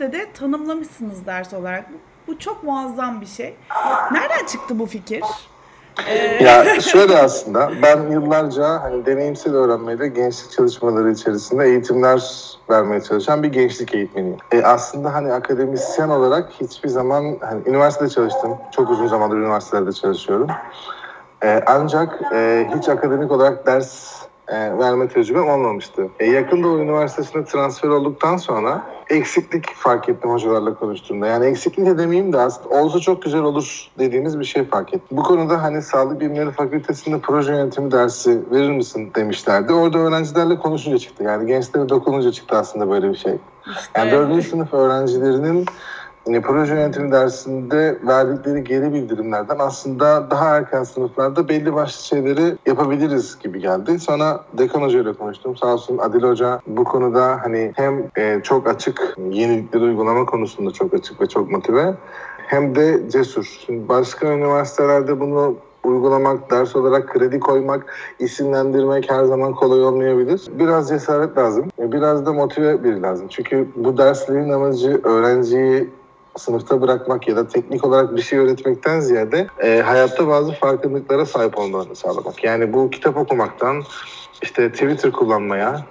üniversitede 0.00 0.32
tanımlamışsınız 0.32 1.26
ders 1.26 1.54
olarak. 1.54 1.84
Bu, 1.92 1.96
bu 2.32 2.38
çok 2.38 2.64
muazzam 2.64 3.20
bir 3.20 3.26
şey. 3.26 3.56
Nereden 4.12 4.46
çıktı 4.46 4.78
bu 4.78 4.86
fikir? 4.86 5.22
Ee, 6.08 6.44
Ya 6.44 6.80
şöyle 6.80 7.18
aslında 7.18 7.70
ben 7.82 8.10
yıllarca 8.10 8.82
hani 8.82 9.06
deneyimsel 9.06 9.54
öğrenmeyle 9.54 10.08
gençlik 10.08 10.50
çalışmaları 10.50 11.10
içerisinde 11.10 11.64
eğitimler 11.64 12.22
vermeye 12.70 13.00
çalışan 13.00 13.42
bir 13.42 13.48
gençlik 13.48 13.94
eğitmeniyim. 13.94 14.36
E 14.52 14.62
aslında 14.62 15.14
hani 15.14 15.32
akademisyen 15.32 16.08
olarak 16.08 16.50
hiçbir 16.60 16.88
zaman 16.88 17.36
hani 17.40 17.60
üniversitede 17.66 18.08
çalıştım. 18.08 18.56
Çok 18.72 18.90
uzun 18.90 19.06
zamandır 19.06 19.36
üniversitelerde 19.36 19.92
çalışıyorum. 19.92 20.48
E, 21.44 21.62
ancak 21.66 22.20
e, 22.34 22.68
hiç 22.76 22.88
akademik 22.88 23.30
olarak 23.30 23.66
ders 23.66 24.14
e, 24.48 24.78
verme 24.78 25.08
tecrübem 25.08 25.48
olmamıştı. 25.48 26.08
E, 26.20 26.26
yakın 26.26 26.62
Doğu 26.62 26.78
Üniversitesi'ne 26.78 27.44
transfer 27.44 27.88
olduktan 27.88 28.36
sonra 28.36 28.82
eksiklik 29.10 29.74
fark 29.74 30.08
ettim 30.08 30.30
hocalarla 30.30 30.74
konuştuğumda. 30.74 31.26
Yani 31.26 31.46
eksiklik 31.46 31.86
de 31.86 31.98
demeyeyim 31.98 32.32
de 32.32 32.38
aslında 32.38 32.68
olsa 32.68 32.98
çok 32.98 33.22
güzel 33.22 33.40
olur 33.40 33.88
dediğimiz 33.98 34.40
bir 34.40 34.44
şey 34.44 34.64
fark 34.64 34.94
ettim. 34.94 35.16
Bu 35.16 35.22
konuda 35.22 35.62
hani 35.62 35.82
Sağlık 35.82 36.20
Bilimleri 36.20 36.50
Fakültesi'nde 36.50 37.18
proje 37.18 37.52
yönetimi 37.52 37.90
dersi 37.90 38.42
verir 38.50 38.70
misin 38.70 39.10
demişlerdi. 39.14 39.72
Orada 39.72 39.98
öğrencilerle 39.98 40.58
konuşunca 40.58 40.98
çıktı. 40.98 41.24
Yani 41.24 41.46
gençlere 41.46 41.88
dokununca 41.88 42.32
çıktı 42.32 42.56
aslında 42.56 42.90
böyle 42.90 43.10
bir 43.10 43.16
şey. 43.16 43.34
Yani 43.96 44.10
4. 44.10 44.44
sınıf 44.44 44.74
öğrencilerinin 44.74 45.66
yine 46.26 46.40
proje 46.40 46.74
yönetimi 46.74 47.12
dersinde 47.12 47.98
verdikleri 48.06 48.64
geri 48.64 48.92
bildirimlerden 48.94 49.56
aslında 49.58 50.30
daha 50.30 50.56
erken 50.56 50.82
sınıflarda 50.82 51.48
belli 51.48 51.74
başlı 51.74 52.02
şeyleri 52.04 52.56
yapabiliriz 52.66 53.38
gibi 53.38 53.60
geldi. 53.60 53.98
Sonra 53.98 54.44
Dekan 54.58 54.82
Hoca 54.82 55.00
ile 55.00 55.12
konuştum. 55.12 55.56
Sağ 55.56 55.66
olsun 55.74 55.98
Adil 55.98 56.22
Hoca 56.22 56.60
bu 56.66 56.84
konuda 56.84 57.38
hani 57.42 57.72
hem 57.76 58.04
e, 58.16 58.40
çok 58.42 58.68
açık, 58.68 59.14
yenilikleri 59.30 59.84
uygulama 59.84 60.26
konusunda 60.26 60.70
çok 60.70 60.94
açık 60.94 61.20
ve 61.20 61.26
çok 61.26 61.50
motive 61.50 61.94
hem 62.46 62.74
de 62.74 63.10
cesur. 63.10 63.58
Şimdi 63.66 63.88
başka 63.88 64.26
üniversitelerde 64.26 65.20
bunu 65.20 65.54
uygulamak, 65.84 66.50
ders 66.50 66.76
olarak 66.76 67.08
kredi 67.08 67.40
koymak, 67.40 67.86
isimlendirmek 68.18 69.10
her 69.10 69.24
zaman 69.24 69.54
kolay 69.54 69.82
olmayabilir. 69.84 70.42
Biraz 70.58 70.88
cesaret 70.88 71.38
lazım. 71.38 71.64
e, 71.78 71.92
Biraz 71.92 72.26
da 72.26 72.32
motive 72.32 72.84
biri 72.84 73.02
lazım. 73.02 73.26
Çünkü 73.30 73.68
bu 73.76 73.98
derslerin 73.98 74.50
amacı 74.52 75.00
öğrenciyi 75.04 75.90
sınıfta 76.36 76.80
bırakmak 76.80 77.28
ya 77.28 77.36
da 77.36 77.48
teknik 77.48 77.84
olarak 77.84 78.16
bir 78.16 78.22
şey 78.22 78.38
öğretmekten 78.38 79.00
ziyade 79.00 79.46
e, 79.62 79.82
hayatta 79.86 80.28
bazı 80.28 80.52
farkındıklara 80.52 81.26
sahip 81.26 81.58
olmalarını 81.58 81.96
sağlamak. 81.96 82.44
Yani 82.44 82.72
bu 82.72 82.90
kitap 82.90 83.16
okumaktan 83.16 83.82
işte 84.42 84.72
Twitter 84.72 85.12
kullanmaya, 85.12 85.86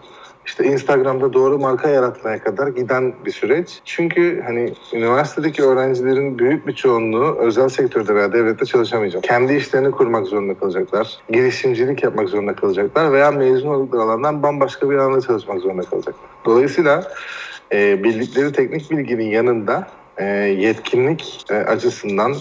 işte 0.46 0.66
Instagram'da 0.66 1.34
doğru 1.34 1.60
marka 1.60 1.90
yaratmaya 1.90 2.40
kadar 2.44 2.68
giden 2.68 3.14
bir 3.26 3.32
süreç. 3.32 3.82
Çünkü 3.86 4.42
hani 4.46 4.74
üniversitedeki 4.94 5.64
öğrencilerin 5.64 6.40
büyük 6.40 6.68
bir 6.68 6.74
çoğunluğu 6.76 7.36
özel 7.40 7.70
sektörde 7.70 8.16
veya 8.16 8.34
devlette 8.34 8.66
çalışamayacak. 8.66 9.24
Kendi 9.24 9.54
işlerini 9.54 9.92
kurmak 9.92 10.28
zorunda 10.28 10.54
kalacaklar. 10.54 11.18
Girişimcilik 11.30 12.04
yapmak 12.04 12.30
zorunda 12.30 12.56
kalacaklar 12.56 13.12
veya 13.12 13.32
mezun 13.32 13.70
oldukları 13.70 14.02
alandan 14.02 14.44
bambaşka 14.44 14.90
bir 14.90 14.96
alanda 14.96 15.22
çalışmak 15.22 15.60
zorunda 15.60 15.82
kalacaklar. 15.82 16.30
Dolayısıyla 16.46 17.12
e, 17.72 18.04
bildikleri 18.04 18.52
teknik 18.52 18.92
bilginin 18.92 19.30
yanında 19.30 19.88
e, 20.18 20.26
yetkinlik 20.60 21.46
e, 21.52 21.56
açısından 21.56 22.36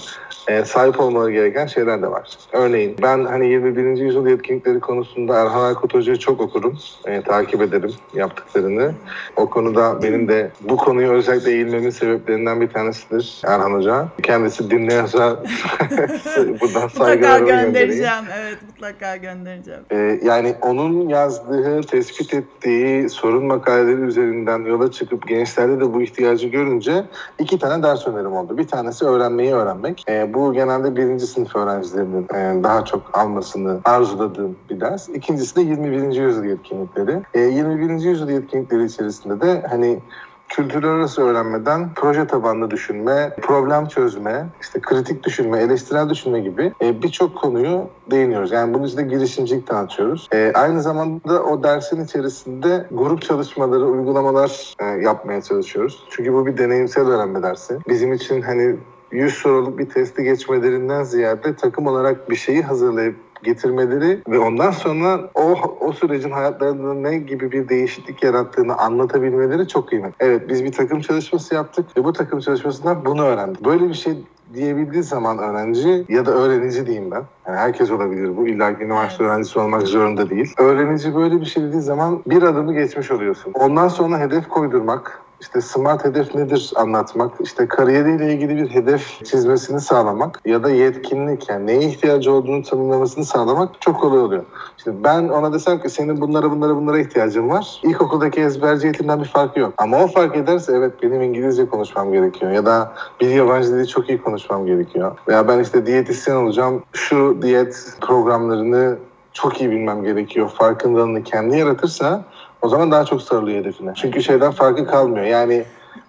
e, 0.48 0.64
sahip 0.64 1.00
olmaları 1.00 1.30
gereken 1.30 1.66
şeyler 1.66 2.02
de 2.02 2.10
var. 2.10 2.28
Örneğin 2.52 2.96
ben 3.02 3.24
hani 3.24 3.48
21. 3.48 3.96
yüzyıl 3.96 4.26
yetkinlikleri 4.26 4.80
konusunda 4.80 5.36
Erhan 5.36 5.64
Aykut 5.64 5.94
Hoca'yı 5.94 6.18
çok 6.18 6.40
okurum, 6.40 6.78
e, 7.06 7.22
takip 7.22 7.62
ederim 7.62 7.92
yaptıklarını. 8.14 8.92
O 9.36 9.50
konuda 9.50 10.02
benim 10.02 10.28
de 10.28 10.50
bu 10.60 10.76
konuyu 10.76 11.08
özellikle 11.08 11.52
eğilmemin 11.52 11.90
sebeplerinden 11.90 12.60
bir 12.60 12.68
tanesidir 12.68 13.42
Erhan 13.44 13.72
Hoca. 13.72 14.08
Kendisi 14.22 14.70
dinliyorsa 14.70 15.30
buradan 16.60 16.88
saygılarımı 16.88 17.48
göndereceğim. 17.48 18.24
Evet 18.38 18.58
mutlaka 18.66 19.16
göndereceğim. 19.16 19.80
Ee, 19.90 20.20
yani 20.24 20.54
onun 20.62 21.08
yazdığı, 21.08 21.82
tespit 21.82 22.34
ettiği 22.34 23.08
sorun 23.08 23.44
makaleleri 23.44 24.00
üzerinden 24.00 24.64
yola 24.64 24.92
çıkıp 24.92 25.28
gençlerde 25.28 25.80
de 25.80 25.94
bu 25.94 26.02
ihtiyacı 26.02 26.48
görünce 26.48 27.04
iki 27.38 27.58
tane 27.68 27.83
ders 27.83 28.06
önerim 28.06 28.33
oldu. 28.33 28.59
Bir 28.59 28.68
tanesi 28.68 29.04
öğrenmeyi 29.04 29.54
öğrenmek. 29.54 30.04
Ee, 30.09 30.35
bu 30.35 30.52
genelde 30.52 30.97
birinci 30.97 31.26
sınıf 31.26 31.56
öğrencilerinin 31.56 32.25
e, 32.35 32.62
daha 32.62 32.85
çok 32.85 33.18
almasını 33.18 33.80
arzuladığım 33.85 34.56
bir 34.71 34.80
ders. 34.80 35.09
İkincisi 35.09 35.56
de 35.56 35.61
21. 35.61 36.16
yüzyıl 36.16 36.44
yetkinlikleri. 36.44 37.23
Ee, 37.35 37.40
21. 37.40 37.90
yüzyıl 37.90 38.28
yetkinlikleri 38.28 38.85
içerisinde 38.85 39.40
de 39.40 39.62
hani 39.71 39.99
kültürler 40.48 40.88
arası 40.88 41.22
öğrenmeden 41.22 41.90
proje 41.94 42.26
tabanlı 42.26 42.70
düşünme, 42.70 43.36
problem 43.42 43.86
çözme, 43.86 44.46
işte 44.60 44.80
kritik 44.80 45.24
düşünme, 45.24 45.58
eleştirel 45.58 46.08
düşünme 46.10 46.40
gibi 46.40 46.72
e, 46.82 47.02
birçok 47.02 47.36
konuyu 47.36 47.88
değiniyoruz. 48.10 48.52
Yani 48.52 48.74
bunun 48.74 48.86
içinde 48.86 49.02
girişimcilik 49.02 49.66
tanıtıyoruz. 49.66 50.28
E, 50.32 50.52
aynı 50.54 50.82
zamanda 50.82 51.42
o 51.42 51.62
dersin 51.62 52.04
içerisinde 52.04 52.86
grup 52.90 53.22
çalışmaları, 53.22 53.84
uygulamalar 53.84 54.74
e, 54.80 54.84
yapmaya 54.84 55.42
çalışıyoruz. 55.42 56.04
Çünkü 56.10 56.32
bu 56.32 56.46
bir 56.46 56.58
deneyimsel 56.58 57.06
öğrenme 57.06 57.42
dersi. 57.42 57.78
Bizim 57.88 58.12
için 58.12 58.42
hani 58.42 58.76
100 59.12 59.34
soruluk 59.34 59.78
bir 59.78 59.88
testi 59.88 60.24
geçmelerinden 60.24 61.02
ziyade 61.02 61.56
takım 61.56 61.86
olarak 61.86 62.30
bir 62.30 62.36
şeyi 62.36 62.62
hazırlayıp 62.62 63.16
getirmeleri 63.44 64.20
ve 64.28 64.38
ondan 64.38 64.70
sonra 64.70 65.30
o 65.34 65.54
o 65.80 65.92
sürecin 65.92 66.30
hayatlarında 66.30 66.94
ne 66.94 67.18
gibi 67.18 67.52
bir 67.52 67.68
değişiklik 67.68 68.22
yarattığını 68.22 68.76
anlatabilmeleri 68.78 69.68
çok 69.68 69.88
kıymetli. 69.88 70.14
Evet 70.20 70.48
biz 70.48 70.64
bir 70.64 70.72
takım 70.72 71.00
çalışması 71.00 71.54
yaptık 71.54 71.96
ve 71.96 72.04
bu 72.04 72.12
takım 72.12 72.40
çalışmasından 72.40 73.04
bunu 73.04 73.22
öğrendik. 73.22 73.64
Böyle 73.64 73.88
bir 73.88 73.94
şey 73.94 74.14
diyebildiği 74.54 75.02
zaman 75.02 75.38
öğrenci 75.38 76.04
ya 76.08 76.26
da 76.26 76.30
öğrenici 76.30 76.86
diyeyim 76.86 77.10
ben. 77.10 77.22
Yani 77.46 77.58
herkes 77.58 77.90
olabilir 77.90 78.36
bu. 78.36 78.48
İlla 78.48 78.78
ki 78.78 78.84
üniversite 78.84 79.24
öğrencisi 79.24 79.58
olmak 79.58 79.82
zorunda 79.82 80.30
değil. 80.30 80.54
Öğrenici 80.58 81.14
böyle 81.14 81.40
bir 81.40 81.46
şey 81.46 81.62
dediği 81.62 81.80
zaman 81.80 82.22
bir 82.26 82.42
adımı 82.42 82.74
geçmiş 82.74 83.10
oluyorsun. 83.10 83.52
Ondan 83.54 83.88
sonra 83.88 84.18
hedef 84.18 84.48
koydurmak, 84.48 85.20
işte 85.44 85.60
smart 85.60 86.04
hedef 86.04 86.34
nedir 86.34 86.72
anlatmak, 86.76 87.32
işte 87.40 87.68
kariyeriyle 87.68 88.32
ilgili 88.32 88.56
bir 88.56 88.70
hedef 88.70 89.24
çizmesini 89.24 89.80
sağlamak 89.80 90.40
ya 90.44 90.62
da 90.62 90.70
yetkinlik 90.70 91.48
yani 91.48 91.66
neye 91.66 91.80
ihtiyacı 91.80 92.32
olduğunu 92.32 92.62
tanımlamasını 92.62 93.24
sağlamak 93.24 93.80
çok 93.80 94.00
kolay 94.00 94.18
oluyor. 94.18 94.44
Şimdi 94.84 95.04
ben 95.04 95.28
ona 95.28 95.52
desem 95.52 95.82
ki 95.82 95.90
senin 95.90 96.20
bunlara 96.20 96.50
bunlara 96.50 96.76
bunlara 96.76 96.98
ihtiyacın 96.98 97.48
var. 97.48 97.80
İlkokuldaki 97.82 98.40
ezberci 98.40 98.86
eğitimden 98.86 99.20
bir 99.20 99.28
farkı 99.28 99.60
yok. 99.60 99.74
Ama 99.78 100.04
o 100.04 100.06
fark 100.06 100.36
ederse 100.36 100.72
evet 100.76 101.02
benim 101.02 101.22
İngilizce 101.22 101.68
konuşmam 101.68 102.12
gerekiyor 102.12 102.52
ya 102.52 102.66
da 102.66 102.92
bir 103.20 103.28
yabancı 103.28 103.72
dili 103.72 103.88
çok 103.88 104.08
iyi 104.08 104.22
konuşmam 104.22 104.66
gerekiyor. 104.66 105.18
Veya 105.28 105.48
ben 105.48 105.58
işte 105.58 105.86
diyetisyen 105.86 106.36
olacağım. 106.36 106.82
Şu 106.92 107.38
diyet 107.42 107.96
programlarını 108.00 108.96
çok 109.33 109.61
iyi 109.61 109.70
bilmem 109.70 110.04
gerekiyor. 110.04 110.48
Farkındalığını 110.48 111.22
kendi 111.22 111.59
yaratırsa 111.59 112.24
o 112.64 112.68
zaman 112.68 112.90
daha 112.90 113.05
çok 113.05 113.22
sarılıyor 113.22 113.61
hedefine. 113.61 113.92
Çünkü 113.94 114.22
şeyden 114.22 114.50
farkı 114.53 114.87
kalmıyor. 114.87 115.27
Yani 115.27 115.64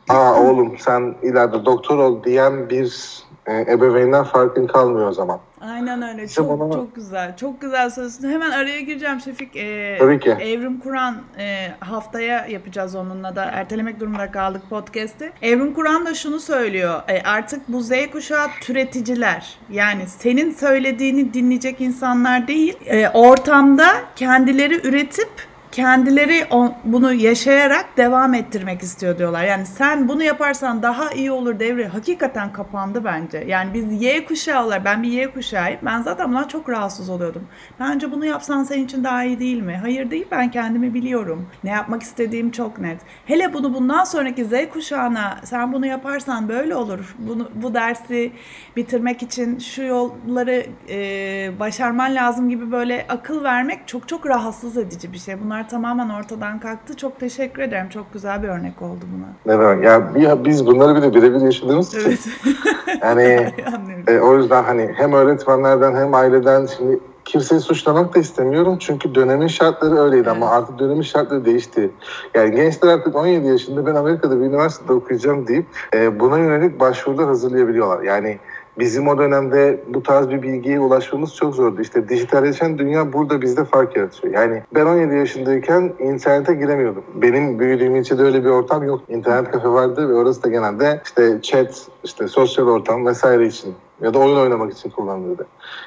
aa 0.10 0.42
oğlum 0.42 0.78
sen 0.80 1.16
ileride 1.24 1.66
doktor 1.66 1.98
ol 1.98 2.24
diyen 2.24 2.70
bir 2.70 3.20
e, 3.48 3.54
ebeveynden 3.74 4.24
farkın 4.24 4.68
kalmıyor 4.68 5.08
o 5.10 5.14
zaman. 5.14 5.40
Aynen 5.62 6.02
öyle. 6.02 6.24
İşte 6.24 6.36
Çok 6.36 6.60
bana- 6.60 6.74
çok 6.74 6.96
güzel. 6.96 7.38
Çok 7.38 7.62
güzel 7.62 7.90
söylüyorsun. 7.90 8.30
Hemen 8.30 8.52
araya 8.52 8.82
gireceğim 8.82 9.20
Şefik. 9.20 9.56
Ee, 9.56 9.98
Tabii 10.00 10.20
ki. 10.20 10.30
Evrim 10.30 10.80
Kur'an 10.80 11.16
e, 11.40 11.68
haftaya 11.80 12.46
yapacağız 12.48 12.96
onunla 12.96 13.36
da 13.36 13.44
ertelemek 13.46 14.00
durumunda 14.00 14.32
kaldık 14.32 14.62
podcast'i. 14.70 15.32
Evrim 15.42 15.74
Kur'an 15.74 16.06
da 16.06 16.14
şunu 16.14 16.40
söylüyor. 16.40 17.02
E, 17.08 17.22
artık 17.24 17.62
bu 17.68 17.82
Z 17.82 17.92
kuşağı 18.12 18.48
türeticiler. 18.62 19.58
Yani 19.70 20.08
senin 20.08 20.52
söylediğini 20.52 21.34
dinleyecek 21.34 21.82
insanlar 21.82 22.48
değil. 22.48 22.78
e, 22.86 23.10
ortamda 23.10 23.88
kendileri 24.16 24.88
üretip 24.88 25.30
kendileri 25.76 26.48
bunu 26.84 27.14
yaşayarak 27.14 27.98
devam 27.98 28.34
ettirmek 28.34 28.82
istiyor 28.82 29.18
diyorlar. 29.18 29.44
Yani 29.44 29.66
sen 29.66 30.08
bunu 30.08 30.24
yaparsan 30.24 30.82
daha 30.84 31.12
iyi 31.12 31.32
olur 31.32 31.60
devre 31.60 31.88
hakikaten 31.88 32.54
kapandı 32.54 33.06
bence. 33.06 33.44
Yani 33.48 33.74
biz 33.74 34.02
Y 34.02 34.26
kuşağı 34.26 34.66
olarak 34.66 34.86
ben 34.86 35.04
bir 35.04 35.10
Y 35.10 35.32
kuşağıyım. 35.32 35.80
Ben 35.86 36.02
zaten 36.02 36.28
bundan 36.30 36.48
çok 36.48 36.70
rahatsız 36.70 37.10
oluyordum. 37.10 37.48
Bence 37.80 38.12
bunu 38.12 38.26
yapsan 38.26 38.64
senin 38.64 38.86
için 38.86 39.04
daha 39.04 39.24
iyi 39.24 39.40
değil 39.40 39.62
mi? 39.62 39.78
Hayır 39.82 40.12
değil 40.12 40.26
ben 40.32 40.52
kendimi 40.52 40.94
biliyorum. 40.94 41.48
Ne 41.64 41.70
yapmak 41.70 42.04
istediğim 42.04 42.52
çok 42.52 42.80
net. 42.80 43.02
Hele 43.26 43.54
bunu 43.54 43.74
bundan 43.74 44.04
sonraki 44.04 44.46
Z 44.46 44.52
kuşağına 44.74 45.40
sen 45.44 45.74
bunu 45.74 45.86
yaparsan 45.86 46.50
böyle 46.50 46.76
olur. 46.76 47.16
Bunu 47.20 47.50
bu 47.56 47.74
dersi 47.74 48.32
bitirmek 48.76 49.24
için 49.24 49.60
şu 49.60 49.84
yolları 49.84 50.66
e, 50.90 51.60
başarman 51.60 52.16
lazım 52.16 52.50
gibi 52.50 52.72
böyle 52.72 53.06
akıl 53.10 53.44
vermek 53.44 53.88
çok 53.88 54.08
çok 54.08 54.28
rahatsız 54.28 54.78
edici 54.78 55.14
bir 55.14 55.18
şey. 55.18 55.42
Bunlar 55.42 55.65
tamamen 55.70 56.10
ortadan 56.10 56.60
kalktı. 56.60 56.98
Çok 56.98 57.20
teşekkür 57.20 57.62
ederim. 57.62 57.90
Çok 57.90 58.14
güzel 58.14 58.44
bir 58.44 58.48
örnek 58.48 58.82
oldu 58.82 59.06
buna. 59.18 59.56
Ne 59.56 59.62
demek? 59.64 59.84
Ya 59.84 60.16
bir- 60.16 60.46
biz 60.46 60.66
bunları 60.66 60.96
bir 60.96 61.02
de 61.02 61.14
birebir 61.16 61.42
yaşadığımız 61.42 61.88
için 61.96 62.00
Evet. 62.10 62.20
yani 63.02 63.54
Anlıyorum. 63.76 64.04
e, 64.08 64.20
o 64.20 64.38
yüzden 64.38 64.64
hani 64.64 64.92
hem 64.96 65.14
öğretmenlerden 65.14 65.96
hem 65.96 66.14
aileden 66.14 66.66
şimdi 66.66 67.00
kimseyi 67.26 67.62
suçlamak 67.62 68.16
da 68.16 68.20
istemiyorum 68.20 68.78
çünkü 68.80 69.16
dönemin 69.16 69.48
şartları 69.48 69.96
öyleydi 70.00 70.30
ama 70.30 70.46
Evet. 70.46 70.58
artık 70.58 70.80
dönemin 70.80 71.02
şartları 71.02 71.46
değişti. 71.46 71.92
Yani 72.36 72.56
gençler 72.56 72.90
artık 72.90 73.16
17 73.16 73.48
yaşında 73.48 73.86
ben 73.86 73.96
Amerika'da 73.96 74.40
bir 74.40 74.46
üniversitede 74.46 74.94
okuyacağım 74.94 75.48
deyip 75.48 75.66
e, 75.94 76.20
buna 76.20 76.38
yönelik 76.38 76.80
başvurular 76.80 77.26
hazırlayabiliyorlar. 77.28 78.02
Yani 78.04 78.40
bizim 78.80 79.08
o 79.08 79.18
dönemde 79.18 79.84
bu 79.88 80.04
tarz 80.04 80.30
bir 80.30 80.42
bilgiye 80.42 80.80
ulaşmamız 80.80 81.36
çok 81.36 81.56
zordu. 81.56 81.82
İşte 81.82 82.10
dijitalleşen 82.10 82.78
dünya 82.78 83.14
burada 83.14 83.42
bizde 83.42 83.66
fark 83.66 83.96
yaratıyor. 83.96 84.34
Yani 84.34 84.62
ben 84.76 84.86
17 84.86 85.16
yaşındayken 85.16 85.94
internete 86.00 86.54
giremiyordum. 86.54 87.04
Benim 87.16 87.60
büyüdüğüm 87.60 87.96
ilçede 87.96 88.24
öyle 88.24 88.44
bir 88.44 88.50
ortam 88.50 88.84
yok. 88.84 89.02
İnternet 89.10 89.52
kafe 89.52 89.70
vardı 89.70 90.10
ve 90.10 90.14
orası 90.14 90.44
da 90.44 90.50
genelde 90.50 91.02
işte 91.06 91.42
chat, 91.42 91.88
işte 92.04 92.28
sosyal 92.28 92.68
ortam 92.68 93.06
vesaire 93.06 93.48
için 93.48 93.76
ya 94.02 94.14
da 94.14 94.20
oyun 94.20 94.38
oynamak 94.38 94.74
için 94.74 94.90
kullanılıyordu. 94.90 95.46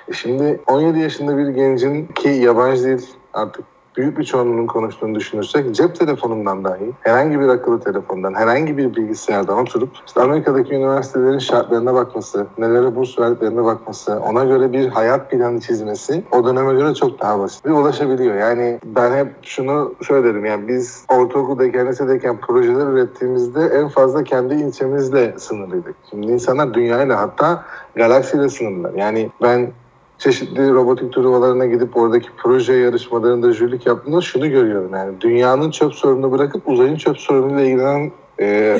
E 0.09 0.13
şimdi 0.13 0.61
17 0.67 0.99
yaşında 0.99 1.39
bir 1.39 1.49
gencin 1.49 2.07
ki 2.07 2.29
yabancı 2.29 2.85
dil 2.85 3.07
artık 3.33 3.65
büyük 3.99 4.19
bir 4.19 4.25
çoğunluğunun 4.25 4.67
konuştuğunu 4.67 5.15
düşünürsek 5.15 5.75
cep 5.75 5.99
telefonundan 5.99 6.65
dahi 6.65 6.93
herhangi 7.01 7.41
bir 7.41 7.49
akıllı 7.49 7.81
telefondan, 7.81 8.35
herhangi 8.35 8.77
bir 8.77 8.97
bilgisayardan 8.97 9.59
oturup 9.59 9.91
işte 10.07 10.21
Amerika'daki 10.21 10.75
üniversitelerin 10.75 11.39
şartlarına 11.39 11.95
bakması, 11.95 12.47
nelere 12.59 12.97
burs 12.97 13.19
verdiklerine 13.19 13.65
bakması, 13.65 14.21
ona 14.21 14.45
göre 14.45 14.73
bir 14.73 14.89
hayat 14.89 15.31
planı 15.31 15.61
çizmesi 15.61 16.25
o 16.33 16.45
döneme 16.45 16.73
göre 16.73 16.95
çok 16.95 17.21
daha 17.21 17.39
basit 17.39 17.67
ve 17.67 17.73
ulaşabiliyor. 17.73 18.35
Yani 18.35 18.79
ben 18.85 19.17
hep 19.17 19.29
şunu 19.43 19.95
söylerim 20.03 20.45
yani 20.45 20.69
biz 20.69 21.05
ortaokuldayken, 21.09 21.87
lisedeyken 21.87 22.37
projeler 22.41 22.87
ürettiğimizde 22.87 23.61
en 23.61 23.89
fazla 23.89 24.25
kendi 24.25 24.55
ilçemizle 24.55 25.35
sınırlıydık. 25.39 25.95
Şimdi 26.11 26.27
insanlar 26.27 26.75
dünyayla 26.75 27.21
hatta 27.21 27.65
galaksiyle 27.95 28.49
sınırlılar. 28.49 28.93
Yani 28.93 29.31
ben 29.43 29.71
çeşitli 30.19 30.73
robotik 30.73 31.13
turnuvalarına 31.13 31.67
gidip 31.67 31.97
oradaki 31.97 32.29
proje 32.37 32.73
yarışmalarında 32.73 33.53
jürilik 33.53 33.87
yaptığımda 33.87 34.21
şunu 34.21 34.51
görüyorum 34.51 34.95
yani 34.95 35.21
dünyanın 35.21 35.71
çöp 35.71 35.95
sorununu 35.95 36.33
bırakıp 36.33 36.69
uzayın 36.69 36.97
çöp 36.97 37.19
sorunuyla 37.19 37.61
ilgilenen 37.61 38.13
e, 38.41 38.79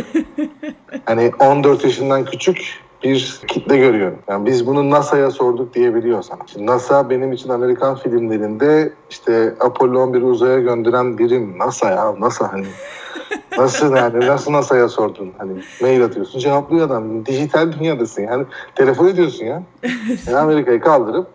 hani 1.05 1.33
14 1.39 1.85
yaşından 1.85 2.25
küçük 2.25 2.81
bir 3.05 3.41
kitle 3.49 3.77
görüyorum. 3.77 4.19
Yani 4.29 4.47
biz 4.47 4.67
bunu 4.67 4.91
NASA'ya 4.91 5.31
sorduk 5.31 5.75
diyebiliyor 5.75 6.23
sana. 6.23 6.41
Şimdi 6.47 6.67
NASA 6.67 7.11
benim 7.11 7.33
için 7.33 7.49
Amerikan 7.49 7.97
filmlerinde 7.97 8.93
işte 9.11 9.55
Apollo 9.61 9.99
11'i 9.99 10.25
uzaya 10.25 10.59
gönderen 10.59 11.19
birim. 11.19 11.59
NASA 11.59 11.91
ya 11.91 12.15
NASA 12.21 12.53
hani. 12.53 12.67
Nasıl 13.59 13.97
yani? 13.97 14.27
Nasıl 14.27 14.53
NASA'ya 14.53 14.89
sordun? 14.89 15.33
Hani 15.39 15.53
mail 15.83 16.05
atıyorsun 16.05 16.39
cevaplıyor 16.39 16.87
adam. 16.87 17.27
Dijital 17.27 17.73
dünyadasın 17.73 18.23
yani. 18.23 18.45
Telefon 18.75 19.07
ediyorsun 19.07 19.45
ya. 19.45 19.63
Yani 20.27 20.39
Amerika'yı 20.39 20.81
kaldırıp 20.81 21.27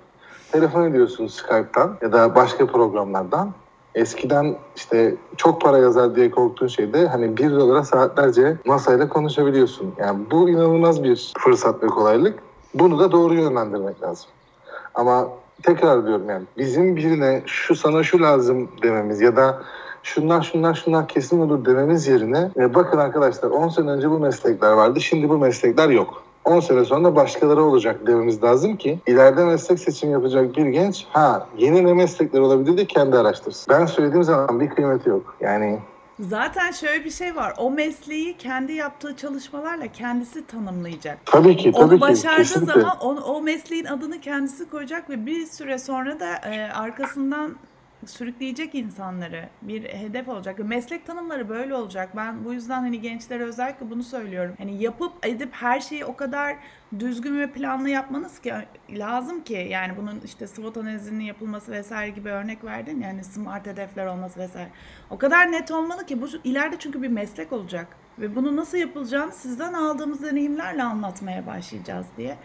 telefon 0.52 0.84
ediyorsun 0.84 1.28
Skype'tan 1.28 1.98
ya 2.02 2.12
da 2.12 2.36
başka 2.36 2.68
programlardan. 2.68 3.52
Eskiden 3.96 4.56
işte 4.76 5.16
çok 5.38 5.62
para 5.62 5.78
yazar 5.78 6.16
diye 6.16 6.32
korktuğun 6.32 6.68
şeyde 6.68 7.08
hani 7.08 7.38
bir 7.38 7.52
dolara 7.52 7.84
saatlerce 7.84 8.58
NASA 8.66 8.94
ile 8.94 9.10
konuşabiliyorsun. 9.10 9.94
Yani 10.00 10.20
bu 10.32 10.50
inanılmaz 10.50 11.04
bir 11.04 11.34
fırsat 11.38 11.84
ve 11.84 11.88
kolaylık. 11.88 12.40
Bunu 12.74 13.00
da 13.00 13.12
doğru 13.12 13.34
yönlendirmek 13.34 14.04
lazım. 14.04 14.30
Ama 14.96 15.28
tekrar 15.64 16.08
diyorum 16.08 16.30
yani 16.30 16.44
bizim 16.58 16.96
birine 16.96 17.42
şu 17.46 17.76
sana 17.76 18.04
şu 18.04 18.22
lazım 18.22 18.70
dememiz 18.84 19.22
ya 19.22 19.36
da 19.36 19.62
şunlar 20.04 20.42
şunlar 20.42 20.74
şunlar 20.74 21.08
kesin 21.08 21.40
olur 21.40 21.66
dememiz 21.66 22.08
yerine 22.08 22.50
e, 22.58 22.74
bakın 22.76 22.98
arkadaşlar 22.98 23.50
10 23.50 23.70
sene 23.70 23.90
önce 23.90 24.10
bu 24.10 24.20
meslekler 24.20 24.72
vardı 24.72 25.02
şimdi 25.02 25.30
bu 25.30 25.38
meslekler 25.38 25.90
yok. 25.90 26.24
10 26.46 26.60
sene 26.60 26.86
sonra 26.86 27.16
başkaları 27.16 27.64
olacak 27.64 28.08
dememiz 28.08 28.44
lazım 28.44 28.78
ki 28.78 29.00
ileride 29.08 29.46
meslek 29.46 29.80
seçimi 29.80 30.14
yapacak 30.14 30.58
bir 30.58 30.66
genç 30.66 31.06
ha 31.10 31.48
yeni 31.58 31.86
ne 31.86 31.94
meslekler 31.94 32.40
olabilir 32.40 32.78
de 32.78 32.86
kendi 32.86 33.18
araştırsın. 33.18 33.66
Ben 33.74 33.86
söylediğim 33.86 34.24
zaman 34.24 34.60
bir 34.60 34.70
kıymeti 34.70 35.10
yok. 35.10 35.36
Yani 35.42 35.80
Zaten 36.20 36.72
şöyle 36.72 37.06
bir 37.06 37.10
şey 37.10 37.36
var. 37.36 37.54
O 37.58 37.72
mesleği 37.72 38.38
kendi 38.38 38.74
yaptığı 38.74 39.16
çalışmalarla 39.16 39.88
kendisi 39.88 40.48
tanımlayacak. 40.48 41.18
tabii 41.26 41.58
ki 41.58 41.72
tabii 41.72 41.84
Onu 41.84 41.96
ki 41.96 42.02
başardığı 42.02 42.38
kesinlikle. 42.38 42.82
zaman 42.82 42.98
o, 43.02 43.10
o 43.10 43.42
mesleğin 43.42 43.86
adını 43.86 44.22
kendisi 44.22 44.70
koyacak 44.70 45.10
ve 45.10 45.26
bir 45.26 45.46
süre 45.46 45.78
sonra 45.78 46.20
da 46.20 46.36
e, 46.36 46.72
arkasından 46.72 47.56
sürükleyecek 48.06 48.76
insanları 48.76 49.50
bir 49.62 49.84
hedef 49.84 50.30
olacak. 50.30 50.60
Meslek 50.60 51.06
tanımları 51.06 51.50
böyle 51.50 51.76
olacak. 51.76 52.10
Ben 52.16 52.46
bu 52.46 52.54
yüzden 52.54 52.82
hani 52.82 53.02
gençlere 53.02 53.44
özellikle 53.44 53.90
bunu 53.90 54.04
söylüyorum. 54.04 54.56
Hani 54.58 54.84
yapıp 54.84 55.26
edip 55.26 55.54
her 55.54 55.80
şeyi 55.80 56.06
o 56.06 56.16
kadar 56.16 56.56
düzgün 57.00 57.40
ve 57.40 57.52
planlı 57.52 57.90
yapmanız 57.90 58.40
ki 58.40 58.54
lazım 58.90 59.44
ki 59.44 59.68
yani 59.72 59.94
bunun 59.98 60.22
işte 60.26 60.48
SWOT 60.48 60.78
analizinin 60.78 61.24
yapılması 61.24 61.72
vesaire 61.72 62.10
gibi 62.10 62.30
örnek 62.30 62.64
verdin 62.64 63.02
yani 63.02 63.24
smart 63.24 63.68
hedefler 63.68 64.06
olması 64.06 64.40
vesaire. 64.40 64.70
O 65.10 65.18
kadar 65.18 65.52
net 65.52 65.72
olmalı 65.72 66.06
ki 66.06 66.22
bu 66.22 66.28
ileride 66.44 66.76
çünkü 66.80 67.02
bir 67.02 67.08
meslek 67.08 67.54
olacak 67.54 67.88
ve 68.20 68.36
bunu 68.36 68.56
nasıl 68.56 68.78
yapılacağını 68.78 69.32
sizden 69.32 69.74
aldığımız 69.74 70.24
deneyimlerle 70.24 70.84
anlatmaya 70.84 71.48
başlayacağız 71.48 72.06
diye. 72.18 72.38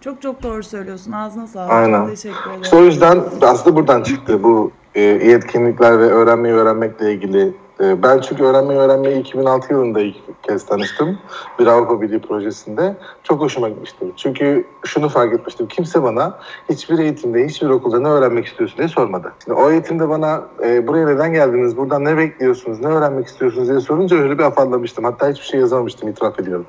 Çok 0.00 0.22
çok 0.22 0.42
doğru 0.42 0.62
söylüyorsun. 0.62 1.12
Ağzına 1.12 1.46
sağlık. 1.46 1.72
Aynen. 1.72 2.06
Teşekkür 2.06 2.50
ederim. 2.50 2.62
İşte 2.62 2.76
o 2.76 2.84
yüzden 2.84 3.24
aslında 3.42 3.76
buradan 3.76 4.02
çıktı 4.02 4.42
bu 4.42 4.72
e, 4.96 5.02
yetkinlikler 5.02 5.98
ve 5.98 6.04
öğrenmeyi 6.04 6.54
öğrenmekle 6.54 7.12
ilgili. 7.12 7.52
E, 7.80 8.02
ben 8.02 8.20
çünkü 8.20 8.44
öğrenmeyi 8.44 8.80
öğrenmeyi 8.80 9.20
2006 9.20 9.72
yılında 9.72 10.00
ilk 10.00 10.16
kez 10.42 10.66
tanıştım. 10.66 11.18
Bir 11.58 11.66
Avrupa 11.66 12.00
Birliği 12.00 12.20
projesinde. 12.20 12.96
Çok 13.22 13.40
hoşuma 13.40 13.68
gitmişti. 13.68 14.06
Çünkü 14.16 14.64
şunu 14.84 15.08
fark 15.08 15.34
etmiştim. 15.34 15.68
Kimse 15.68 16.02
bana 16.02 16.38
hiçbir 16.70 16.98
eğitimde, 16.98 17.46
hiçbir 17.46 17.68
okulda 17.68 18.00
ne 18.00 18.08
öğrenmek 18.08 18.46
istiyorsun 18.46 18.78
diye 18.78 18.88
sormadı. 18.88 19.32
Şimdi 19.44 19.60
o 19.60 19.70
eğitimde 19.70 20.08
bana 20.08 20.42
e, 20.64 20.86
buraya 20.86 21.06
neden 21.06 21.32
geldiniz, 21.32 21.76
buradan 21.76 22.04
ne 22.04 22.16
bekliyorsunuz, 22.16 22.80
ne 22.80 22.86
öğrenmek 22.86 23.26
istiyorsunuz 23.26 23.68
diye 23.68 23.80
sorunca 23.80 24.16
öyle 24.16 24.38
bir 24.38 24.44
afallamıştım. 24.44 25.04
Hatta 25.04 25.28
hiçbir 25.28 25.46
şey 25.46 25.60
yazamamıştım, 25.60 26.08
itiraf 26.08 26.40
ediyorum. 26.40 26.66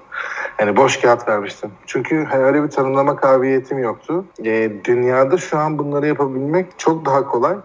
Yani 0.59 0.77
boş 0.77 0.97
kağıt 1.01 1.27
vermiştim. 1.27 1.71
Çünkü 1.85 2.23
hani 2.23 2.43
öyle 2.43 2.63
bir 2.63 2.69
tanımlama 2.69 3.15
kabiliyetim 3.15 3.79
yoktu. 3.79 4.25
E, 4.45 4.71
dünyada 4.83 5.37
şu 5.37 5.57
an 5.57 5.77
bunları 5.77 6.07
yapabilmek 6.07 6.79
çok 6.79 7.05
daha 7.05 7.27
kolay. 7.27 7.55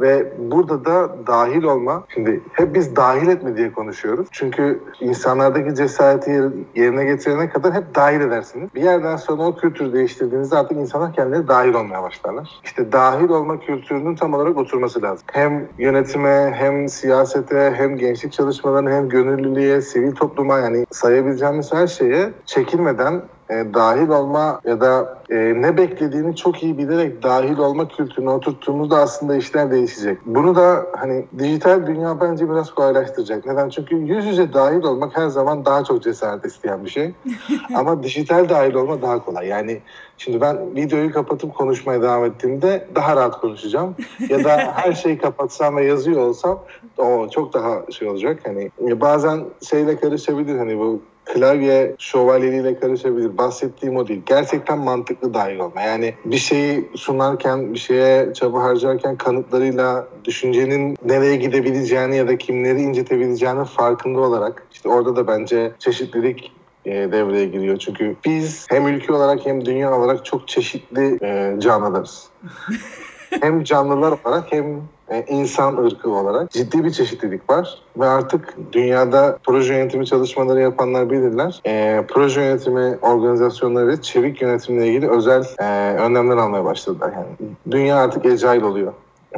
Ve 0.00 0.32
burada 0.38 0.84
da 0.84 1.26
dahil 1.26 1.62
olma, 1.62 2.04
şimdi 2.08 2.40
hep 2.52 2.74
biz 2.74 2.96
dahil 2.96 3.28
etme 3.28 3.56
diye 3.56 3.72
konuşuyoruz. 3.72 4.28
Çünkü 4.32 4.80
insanlardaki 5.00 5.74
cesareti 5.74 6.30
yer- 6.30 6.52
yerine 6.74 7.04
getirene 7.04 7.48
kadar 7.48 7.74
hep 7.74 7.94
dahil 7.94 8.20
edersiniz. 8.20 8.74
Bir 8.74 8.82
yerden 8.82 9.16
sonra 9.16 9.42
o 9.42 9.56
kültürü 9.56 9.92
değiştirdiğinizde 9.92 10.56
artık 10.56 10.78
insanlar 10.78 11.12
kendileri 11.12 11.48
dahil 11.48 11.74
olmaya 11.74 12.02
başlarlar. 12.02 12.50
İşte 12.64 12.92
dahil 12.92 13.28
olma 13.28 13.60
kültürünün 13.60 14.14
tam 14.14 14.34
olarak 14.34 14.56
oturması 14.56 15.02
lazım. 15.02 15.26
Hem 15.32 15.68
yönetime, 15.78 16.52
hem 16.54 16.88
siyasete, 16.88 17.74
hem 17.76 17.96
gençlik 17.96 18.32
çalışmalarına, 18.32 18.90
hem 18.90 19.08
gönüllülüğe, 19.08 19.80
sivil 19.80 20.12
topluma 20.14 20.58
yani 20.58 20.86
sayabileceğimiz 20.90 21.72
her 21.72 21.86
şeye 21.86 22.30
çekinmeden 22.46 23.22
e, 23.50 23.74
dahil 23.74 24.08
olma 24.08 24.60
ya 24.64 24.80
da 24.80 25.18
e, 25.30 25.36
ne 25.36 25.76
beklediğini 25.76 26.36
çok 26.36 26.62
iyi 26.62 26.78
bilerek 26.78 27.22
dahil 27.22 27.58
olma 27.58 27.88
kültürüne 27.88 28.30
oturttuğumuzda 28.30 28.96
aslında 28.96 29.36
işler 29.36 29.70
değişecek. 29.70 30.18
Bunu 30.26 30.56
da 30.56 30.86
hani 30.96 31.26
dijital 31.38 31.86
dünya 31.86 32.20
bence 32.20 32.50
biraz 32.50 32.70
kolaylaştıracak. 32.70 33.46
Neden? 33.46 33.68
Çünkü 33.68 33.96
yüz 33.96 34.26
yüze 34.26 34.52
dahil 34.52 34.82
olmak 34.82 35.16
her 35.16 35.28
zaman 35.28 35.64
daha 35.64 35.84
çok 35.84 36.02
cesaret 36.02 36.44
isteyen 36.44 36.84
bir 36.84 36.90
şey. 36.90 37.14
Ama 37.74 38.02
dijital 38.02 38.48
dahil 38.48 38.74
olma 38.74 39.02
daha 39.02 39.24
kolay. 39.24 39.46
Yani 39.46 39.80
şimdi 40.18 40.40
ben 40.40 40.76
videoyu 40.76 41.12
kapatıp 41.12 41.54
konuşmaya 41.54 42.02
devam 42.02 42.24
ettiğimde 42.24 42.88
daha 42.94 43.16
rahat 43.16 43.40
konuşacağım. 43.40 43.94
Ya 44.28 44.44
da 44.44 44.56
her 44.74 44.92
şeyi 44.92 45.18
kapatsam 45.18 45.76
ve 45.76 45.84
yazıyor 45.84 46.20
olsam 46.20 46.62
o 46.98 47.28
çok 47.30 47.52
daha 47.52 47.90
şey 47.90 48.08
olacak. 48.08 48.40
Hani 48.44 48.70
bazen 49.00 49.44
şeyle 49.62 50.00
karışabilir 50.00 50.58
hani 50.58 50.78
bu 50.78 51.02
klavye 51.26 51.94
şövalyeliğiyle 51.98 52.80
karışabilir. 52.80 53.38
Bahsettiğim 53.38 53.96
o 53.96 54.08
değil. 54.08 54.22
Gerçekten 54.26 54.78
mantıklı 54.78 55.34
dahil 55.34 55.58
olma. 55.58 55.82
Yani 55.82 56.14
bir 56.24 56.36
şeyi 56.36 56.90
sunarken, 56.94 57.74
bir 57.74 57.78
şeye 57.78 58.34
çaba 58.34 58.62
harcarken 58.62 59.16
kanıtlarıyla 59.16 60.08
düşüncenin 60.24 60.96
nereye 61.04 61.36
gidebileceğini 61.36 62.16
ya 62.16 62.28
da 62.28 62.38
kimleri 62.38 62.80
incitebileceğinin 62.80 63.64
farkında 63.64 64.20
olarak 64.20 64.66
işte 64.72 64.88
orada 64.88 65.16
da 65.16 65.26
bence 65.26 65.72
çeşitlilik 65.78 66.52
e, 66.84 66.92
devreye 66.92 67.46
giriyor. 67.46 67.76
Çünkü 67.76 68.16
biz 68.24 68.66
hem 68.70 68.86
ülke 68.86 69.12
olarak 69.12 69.46
hem 69.46 69.66
dünya 69.66 69.98
olarak 69.98 70.24
çok 70.24 70.48
çeşitli 70.48 71.18
e, 71.22 71.56
canlılarız. 71.60 72.28
hem 73.30 73.64
canlılar 73.64 74.12
olarak 74.24 74.52
hem 74.52 74.80
e, 75.10 75.24
insan 75.28 75.76
ırkı 75.76 76.10
olarak 76.10 76.50
ciddi 76.50 76.84
bir 76.84 76.90
çeşitlilik 76.90 77.50
var 77.50 77.78
ve 77.96 78.06
artık 78.06 78.56
dünyada 78.72 79.38
proje 79.44 79.74
yönetimi 79.74 80.06
çalışmaları 80.06 80.60
yapanlar 80.60 81.10
bilirler. 81.10 81.60
E, 81.66 82.04
proje 82.08 82.40
yönetimi 82.42 82.98
organizasyonları 83.02 83.88
ve 83.88 84.02
çevik 84.02 84.42
yönetimle 84.42 84.86
ilgili 84.86 85.10
özel 85.10 85.44
e, 85.58 85.96
önlemler 85.96 86.36
almaya 86.36 86.64
başladılar. 86.64 87.12
Yani 87.12 87.50
dünya 87.70 87.96
artık 87.96 88.26
agile 88.26 88.64
oluyor. 88.64 88.92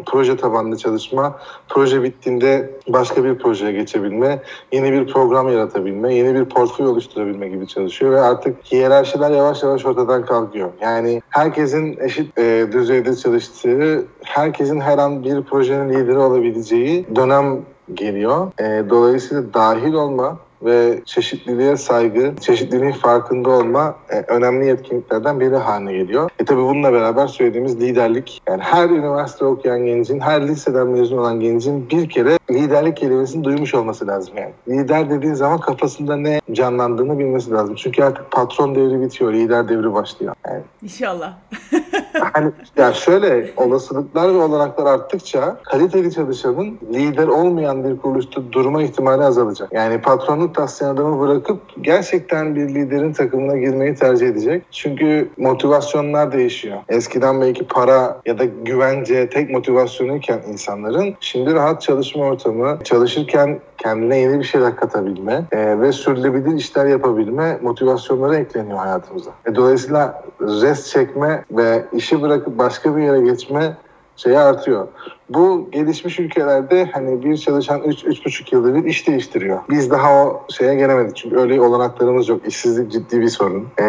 Proje 0.07 0.37
tabanlı 0.37 0.77
çalışma, 0.77 1.38
proje 1.68 2.03
bittiğinde 2.03 2.70
başka 2.88 3.24
bir 3.24 3.38
projeye 3.38 3.72
geçebilme, 3.72 4.42
yeni 4.72 4.92
bir 4.92 5.07
program 5.07 5.53
yaratabilme, 5.53 6.14
yeni 6.14 6.35
bir 6.35 6.44
portföy 6.44 6.87
oluşturabilme 6.87 7.48
gibi 7.48 7.66
çalışıyor 7.66 8.12
ve 8.12 8.20
artık 8.20 8.72
hiyerarşiler 8.72 9.31
yavaş 9.31 9.62
yavaş 9.62 9.87
ortadan 9.87 10.27
kalkıyor. 10.27 10.70
Yani 10.81 11.22
herkesin 11.29 11.98
eşit 12.01 12.38
e, 12.38 12.66
düzeyde 12.72 13.16
çalıştığı, 13.16 14.05
herkesin 14.24 14.81
her 14.81 14.98
an 14.98 15.24
bir 15.24 15.42
projenin 15.42 15.88
lideri 15.88 16.18
olabileceği 16.18 17.07
dönem 17.16 17.59
geliyor. 17.94 18.53
E, 18.61 18.90
dolayısıyla 18.90 19.55
dahil 19.55 19.92
olma 19.92 20.38
ve 20.62 21.03
çeşitliliğe 21.05 21.77
saygı, 21.77 22.35
çeşitliliğin 22.40 22.92
farkında 22.92 23.51
olma 23.51 23.97
e, 24.11 24.21
önemli 24.21 24.66
yetkinliklerden 24.66 25.40
biri 25.40 25.57
haline 25.57 25.92
geliyor. 25.92 26.31
E 26.38 26.44
tabi 26.44 26.61
bununla 26.61 26.92
beraber 26.92 27.27
söylediğimiz 27.27 27.81
liderlik. 27.81 28.42
Yani 28.49 28.62
her 28.62 28.90
üniversite 28.90 29.44
okuyan 29.44 29.85
gencin, 29.85 30.21
her 30.21 30.49
liseden 30.49 30.87
mezun 30.87 31.18
olan 31.18 31.40
gencin 31.40 31.90
bir 31.90 32.09
kere 32.09 32.38
liderlik 32.51 32.97
kelimesini 32.97 33.44
duymuş 33.44 33.75
olması 33.75 34.07
lazım 34.07 34.35
yani. 34.37 34.53
Lider 34.68 35.11
dediğin 35.11 35.35
zaman 35.35 35.61
kafasında 35.61 36.16
ne 36.16 36.40
canlandığını 36.53 37.18
bilmesi 37.18 37.51
lazım. 37.51 37.75
Çünkü 37.75 38.03
artık 38.03 38.31
patron 38.31 38.75
devri 38.75 39.01
bitiyor, 39.01 39.33
lider 39.33 39.68
devri 39.68 39.92
başlıyor. 39.94 40.35
Yani 40.47 40.62
İnşallah. 40.83 41.33
hani 42.33 42.51
ya 42.77 42.93
şöyle 42.93 43.51
olasılıklar 43.57 44.35
ve 44.35 44.38
olanaklar 44.38 44.87
arttıkça 44.87 45.57
kaliteli 45.64 46.12
çalışanın 46.12 46.79
lider 46.93 47.29
olmayan 47.29 47.85
bir 47.85 47.97
kuruluşta 47.97 48.53
durma 48.53 48.83
ihtimali 48.83 49.25
azalacak. 49.25 49.73
Yani 49.73 50.01
patronluk 50.01 50.55
taslayan 50.55 50.95
adamı 50.95 51.21
bırakıp 51.21 51.61
gerçekten 51.81 52.57
bir 52.57 52.69
liderin 52.69 53.12
takımına 53.12 53.57
girmeyi 53.57 53.95
tercih 53.95 54.27
edecek. 54.27 54.64
Çünkü 54.71 55.29
motivasyonlar 55.37 56.33
değişiyor. 56.33 56.79
Eskiden 56.88 57.41
belki 57.41 57.67
para 57.67 58.21
ya 58.27 58.38
da 58.38 58.45
güvence 58.45 59.31
tek 59.31 59.51
motivasyonuyken 59.51 60.41
insanların 60.49 61.14
şimdi 61.21 61.55
rahat 61.55 61.83
çalışma 61.83 62.25
ortamı, 62.25 62.79
çalışırken 62.85 63.61
kendine 63.79 64.19
yeni 64.19 64.38
bir 64.38 64.45
şeyler 64.45 64.77
katabilme 64.77 65.45
e, 65.53 65.81
ve 65.81 65.93
sürdürülebilir 65.93 66.57
işler 66.57 66.87
yapabilme 66.87 67.59
motivasyonları 67.62 68.37
ekleniyor 68.37 68.79
hayatımıza. 68.79 69.31
E, 69.47 69.55
dolayısıyla 69.55 70.23
rest 70.41 70.87
çekme 70.87 71.45
ve 71.51 71.85
işi 71.93 72.18
bırakıp 72.23 72.59
başka 72.59 72.97
bir 72.97 73.03
yere 73.03 73.21
geçme 73.21 73.77
şeyi 74.17 74.39
artıyor. 74.39 74.89
Bu 75.29 75.69
gelişmiş 75.73 76.19
ülkelerde 76.19 76.91
hani 76.93 77.25
bir 77.25 77.37
çalışan 77.37 77.81
3-3,5 77.81 78.55
yılda 78.55 78.75
bir 78.75 78.85
iş 78.85 79.07
değiştiriyor. 79.09 79.59
Biz 79.71 79.91
daha 79.91 80.25
o 80.25 80.43
şeye 80.49 80.75
gelemedik 80.75 81.17
çünkü 81.17 81.37
öyle 81.37 81.61
olanaklarımız 81.61 82.29
yok. 82.29 82.41
İşsizlik 82.47 82.93
ciddi 82.93 83.21
bir 83.21 83.29
sorun. 83.29 83.69
Ee, 83.81 83.85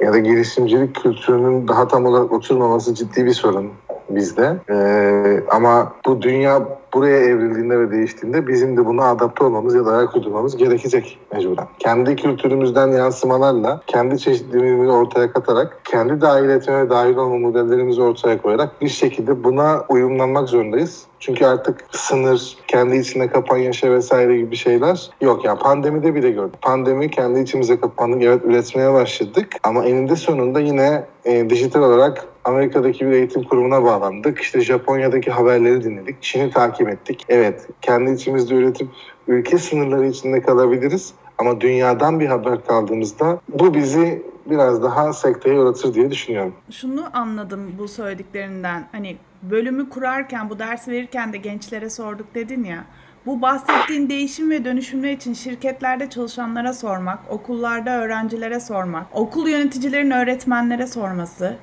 ya 0.00 0.12
da 0.12 0.18
girişimcilik 0.18 0.94
kültürünün 0.94 1.68
daha 1.68 1.88
tam 1.88 2.06
olarak 2.06 2.32
oturmaması 2.32 2.94
ciddi 2.94 3.26
bir 3.26 3.32
sorun 3.32 3.70
bizde. 4.10 4.56
Ee, 4.70 5.40
ama 5.50 5.92
bu 6.06 6.22
dünya 6.22 6.62
buraya 6.94 7.16
evrildiğinde 7.16 7.80
ve 7.80 7.90
değiştiğinde 7.90 8.46
bizim 8.46 8.76
de 8.76 8.86
buna 8.86 9.04
adapte 9.04 9.44
olmamız 9.44 9.74
ya 9.74 9.86
da 9.86 9.92
ayak 9.92 10.16
uydurmamız 10.16 10.56
gerekecek 10.56 11.18
mecburen. 11.32 11.66
Kendi 11.78 12.16
kültürümüzden 12.16 12.88
yansımalarla, 12.88 13.80
kendi 13.86 14.18
çeşitliliğimizi 14.18 14.90
ortaya 14.90 15.32
katarak, 15.32 15.80
kendi 15.84 16.20
dahil 16.20 16.48
etme 16.48 16.84
ve 16.84 16.90
dahil 16.90 17.16
olma 17.16 17.38
modellerimizi 17.38 18.02
ortaya 18.02 18.42
koyarak 18.42 18.80
bir 18.80 18.88
şekilde 18.88 19.44
buna 19.44 19.84
uyumlanmak 19.88 20.48
zorundayız. 20.48 21.04
Çünkü 21.20 21.46
artık 21.46 21.84
sınır, 21.90 22.56
kendi 22.66 22.96
içine 22.96 23.28
kapan 23.28 23.56
yaşa 23.56 23.90
vesaire 23.90 24.36
gibi 24.36 24.56
şeyler 24.56 25.10
yok. 25.20 25.44
Yani 25.44 25.58
pandemide 25.58 26.14
bile 26.14 26.30
gördük. 26.30 26.62
Pandemi 26.62 27.10
kendi 27.10 27.40
içimize 27.40 27.80
kapandık. 27.80 28.22
Evet 28.22 28.40
üretmeye 28.44 28.92
başladık. 28.92 29.52
Ama 29.62 29.84
eninde 29.84 30.16
sonunda 30.16 30.60
yine 30.60 31.04
e, 31.24 31.50
dijital 31.50 31.82
olarak 31.82 32.26
Amerika'daki 32.44 33.06
bir 33.06 33.12
eğitim 33.12 33.42
kurumuna 33.42 33.84
bağlandık. 33.84 34.38
İşte 34.38 34.60
Japonya'daki 34.60 35.30
haberleri 35.30 35.84
dinledik. 35.84 36.22
Çin'i 36.22 36.50
takip 36.50 36.88
ettik. 36.88 37.24
Evet 37.28 37.68
kendi 37.82 38.10
içimizde 38.10 38.54
üretip 38.54 38.88
ülke 39.28 39.58
sınırları 39.58 40.06
içinde 40.06 40.42
kalabiliriz. 40.42 41.12
Ama 41.38 41.60
dünyadan 41.60 42.20
bir 42.20 42.26
haber 42.26 42.64
kaldığımızda 42.66 43.40
bu 43.48 43.74
bizi 43.74 44.22
biraz 44.50 44.82
daha 44.82 45.12
sekteye 45.12 45.60
uğratır 45.60 45.94
diye 45.94 46.10
düşünüyorum. 46.10 46.54
Şunu 46.70 47.04
anladım 47.12 47.74
bu 47.78 47.88
söylediklerinden. 47.88 48.84
Hani 48.92 49.16
bölümü 49.42 49.88
kurarken, 49.88 50.50
bu 50.50 50.58
ders 50.58 50.88
verirken 50.88 51.32
de 51.32 51.36
gençlere 51.36 51.90
sorduk 51.90 52.34
dedin 52.34 52.64
ya. 52.64 52.84
Bu 53.26 53.42
bahsettiğin 53.42 54.08
değişim 54.08 54.50
ve 54.50 54.64
dönüşümler 54.64 55.12
için 55.12 55.34
şirketlerde 55.34 56.10
çalışanlara 56.10 56.72
sormak, 56.72 57.18
okullarda 57.28 57.90
öğrencilere 57.90 58.60
sormak, 58.60 59.06
okul 59.12 59.48
yöneticilerin 59.48 60.10
öğretmenlere 60.10 60.86
sorması, 60.86 61.56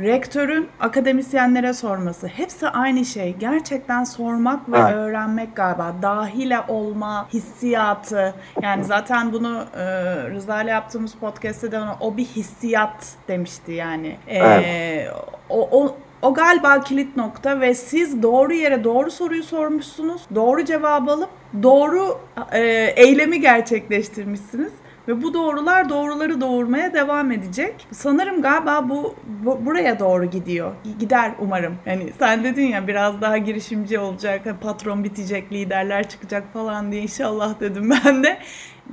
rektörün 0.00 0.68
akademisyenlere 0.80 1.72
sorması. 1.72 2.26
Hepsi 2.26 2.68
aynı 2.68 3.04
şey. 3.04 3.36
Gerçekten 3.40 4.04
sormak 4.04 4.72
ve 4.72 4.78
Evet. 4.78 4.94
öğrenmek 4.94 5.56
galiba. 5.56 5.94
Dahile 6.02 6.60
olma 6.68 7.28
hissiyatı. 7.32 8.34
Yani 8.62 8.84
zaten 8.84 9.32
bunu 9.32 9.64
e, 9.76 9.84
Rıza 10.30 10.62
ile 10.62 10.70
yaptığımız 10.70 11.14
podcast'te 11.14 11.72
de 11.72 11.78
ona, 11.78 11.96
o 12.00 12.16
bir 12.16 12.24
hissiyat 12.24 13.14
demişti 13.28 13.72
yani. 13.72 14.16
E, 14.26 14.38
Evet. 14.38 15.12
o, 15.48 15.68
o, 15.82 15.96
o 16.22 16.34
galiba 16.34 16.80
kilit 16.80 17.16
nokta 17.16 17.60
ve 17.60 17.74
siz 17.74 18.22
doğru 18.22 18.52
yere 18.52 18.84
doğru 18.84 19.10
soruyu 19.10 19.42
sormuşsunuz. 19.42 20.22
Doğru 20.34 20.64
cevabı 20.64 21.10
alıp 21.10 21.30
doğru 21.62 22.18
e, 22.52 22.60
eylemi 22.96 23.40
gerçekleştirmişsiniz. 23.40 24.72
Ve 25.08 25.22
bu 25.22 25.34
doğrular 25.34 25.88
doğruları 25.88 26.40
doğurmaya 26.40 26.94
devam 26.94 27.32
edecek. 27.32 27.86
Sanırım 27.92 28.42
galiba 28.42 28.88
bu, 28.88 29.14
bu- 29.26 29.66
buraya 29.66 29.98
doğru 29.98 30.24
gidiyor. 30.24 30.72
Gider 30.98 31.32
umarım. 31.38 31.76
Yani 31.86 32.12
sen 32.18 32.44
dedin 32.44 32.66
ya 32.66 32.86
biraz 32.86 33.20
daha 33.20 33.38
girişimci 33.38 33.98
olacak, 33.98 34.40
hani 34.44 34.56
patron 34.56 35.04
bitecek, 35.04 35.52
liderler 35.52 36.08
çıkacak 36.08 36.52
falan 36.52 36.92
diye 36.92 37.02
inşallah 37.02 37.60
dedim 37.60 37.90
ben 38.04 38.24
de. 38.24 38.38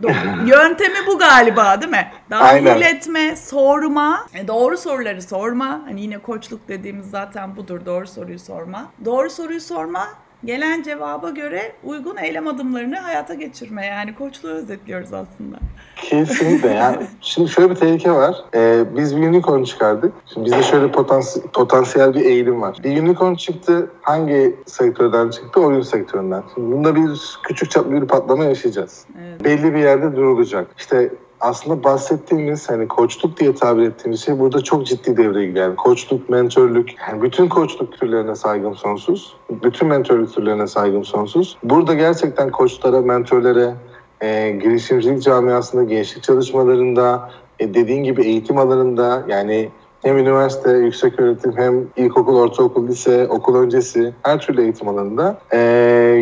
Yöntemi 0.45 0.95
bu 1.07 1.17
galiba 1.19 1.81
değil 1.81 1.91
mi? 1.91 2.07
Dahil 2.29 2.71
Aynen. 2.73 2.81
etme, 2.95 3.35
sorma, 3.35 4.25
e, 4.33 4.47
doğru 4.47 4.77
soruları 4.77 5.21
sorma. 5.21 5.81
Hani 5.85 6.01
yine 6.01 6.17
koçluk 6.17 6.67
dediğimiz 6.67 7.09
zaten 7.09 7.55
budur, 7.55 7.85
doğru 7.85 8.07
soruyu 8.07 8.39
sorma. 8.39 8.85
Doğru 9.05 9.29
soruyu 9.29 9.61
sorma, 9.61 10.07
gelen 10.45 10.83
cevaba 10.83 11.29
göre 11.29 11.71
uygun 11.83 12.17
eylem 12.17 12.47
adımlarını 12.47 12.97
hayata 12.99 13.33
geçirme. 13.33 13.85
Yani 13.85 14.15
koçluğu 14.15 14.49
özetliyoruz 14.49 15.13
aslında. 15.13 15.57
Kesinlikle 15.95 16.69
yani. 16.69 16.97
Şimdi 17.21 17.49
şöyle 17.49 17.69
bir 17.69 17.75
tehlike 17.75 18.11
var. 18.11 18.35
Ee, 18.55 18.83
biz 18.97 19.17
bir 19.17 19.27
unicorn 19.27 19.63
çıkardık. 19.63 20.13
Şimdi 20.33 20.45
bizde 20.45 20.63
şöyle 20.63 20.85
potansi- 20.85 21.47
potansiyel 21.51 22.13
bir 22.13 22.21
eğilim 22.25 22.61
var. 22.61 22.77
Bir 22.83 23.01
unicorn 23.03 23.33
çıktı. 23.35 23.91
Hangi 24.01 24.55
sektörden 24.65 25.29
çıktı? 25.29 25.59
Oyun 25.61 25.81
sektöründen. 25.81 26.43
Şimdi 26.55 26.71
bunda 26.75 26.95
bir 26.95 27.37
küçük 27.43 27.71
çaplı 27.71 28.01
bir 28.01 28.07
patlama 28.07 28.43
yaşayacağız. 28.45 29.05
Evet. 29.21 29.43
Belli 29.43 29.73
bir 29.73 29.79
yerde 29.79 30.15
durulacak. 30.15 30.67
İşte 30.77 31.09
aslında 31.39 31.83
bahsettiğimiz 31.83 32.69
hani 32.69 32.87
koçluk 32.87 33.39
diye 33.39 33.55
tabir 33.55 33.83
ettiğimiz 33.83 34.25
şey 34.25 34.39
burada 34.39 34.63
çok 34.63 34.87
ciddi 34.87 35.17
devreye 35.17 35.47
giriyor. 35.47 35.65
Yani 35.65 35.75
koçluk, 35.75 36.29
mentörlük, 36.29 36.95
yani 37.07 37.21
bütün 37.21 37.49
koçluk 37.49 37.99
türlerine 37.99 38.35
saygım 38.35 38.75
sonsuz. 38.75 39.35
Bütün 39.49 39.87
mentörlük 39.87 40.33
türlerine 40.33 40.67
saygım 40.67 41.05
sonsuz. 41.05 41.57
Burada 41.63 41.93
gerçekten 41.93 42.51
koçlara, 42.51 43.01
mentörlere, 43.01 43.73
e, 44.21 44.49
girişimcilik 44.51 45.23
camiasında, 45.23 45.83
gençlik 45.83 46.23
çalışmalarında, 46.23 47.29
e, 47.59 47.73
dediğin 47.73 48.03
gibi 48.03 48.23
eğitim 48.23 48.57
alanında 48.57 49.23
yani 49.27 49.69
hem 50.01 50.17
üniversite, 50.17 50.71
yüksek 50.71 51.19
öğretim, 51.19 51.57
hem 51.57 51.87
ilkokul, 51.95 52.35
ortaokul, 52.35 52.87
lise, 52.87 53.27
okul 53.27 53.55
öncesi 53.55 54.13
her 54.23 54.39
türlü 54.39 54.61
eğitim 54.61 54.87
alanında 54.87 55.37
e, 55.53 55.57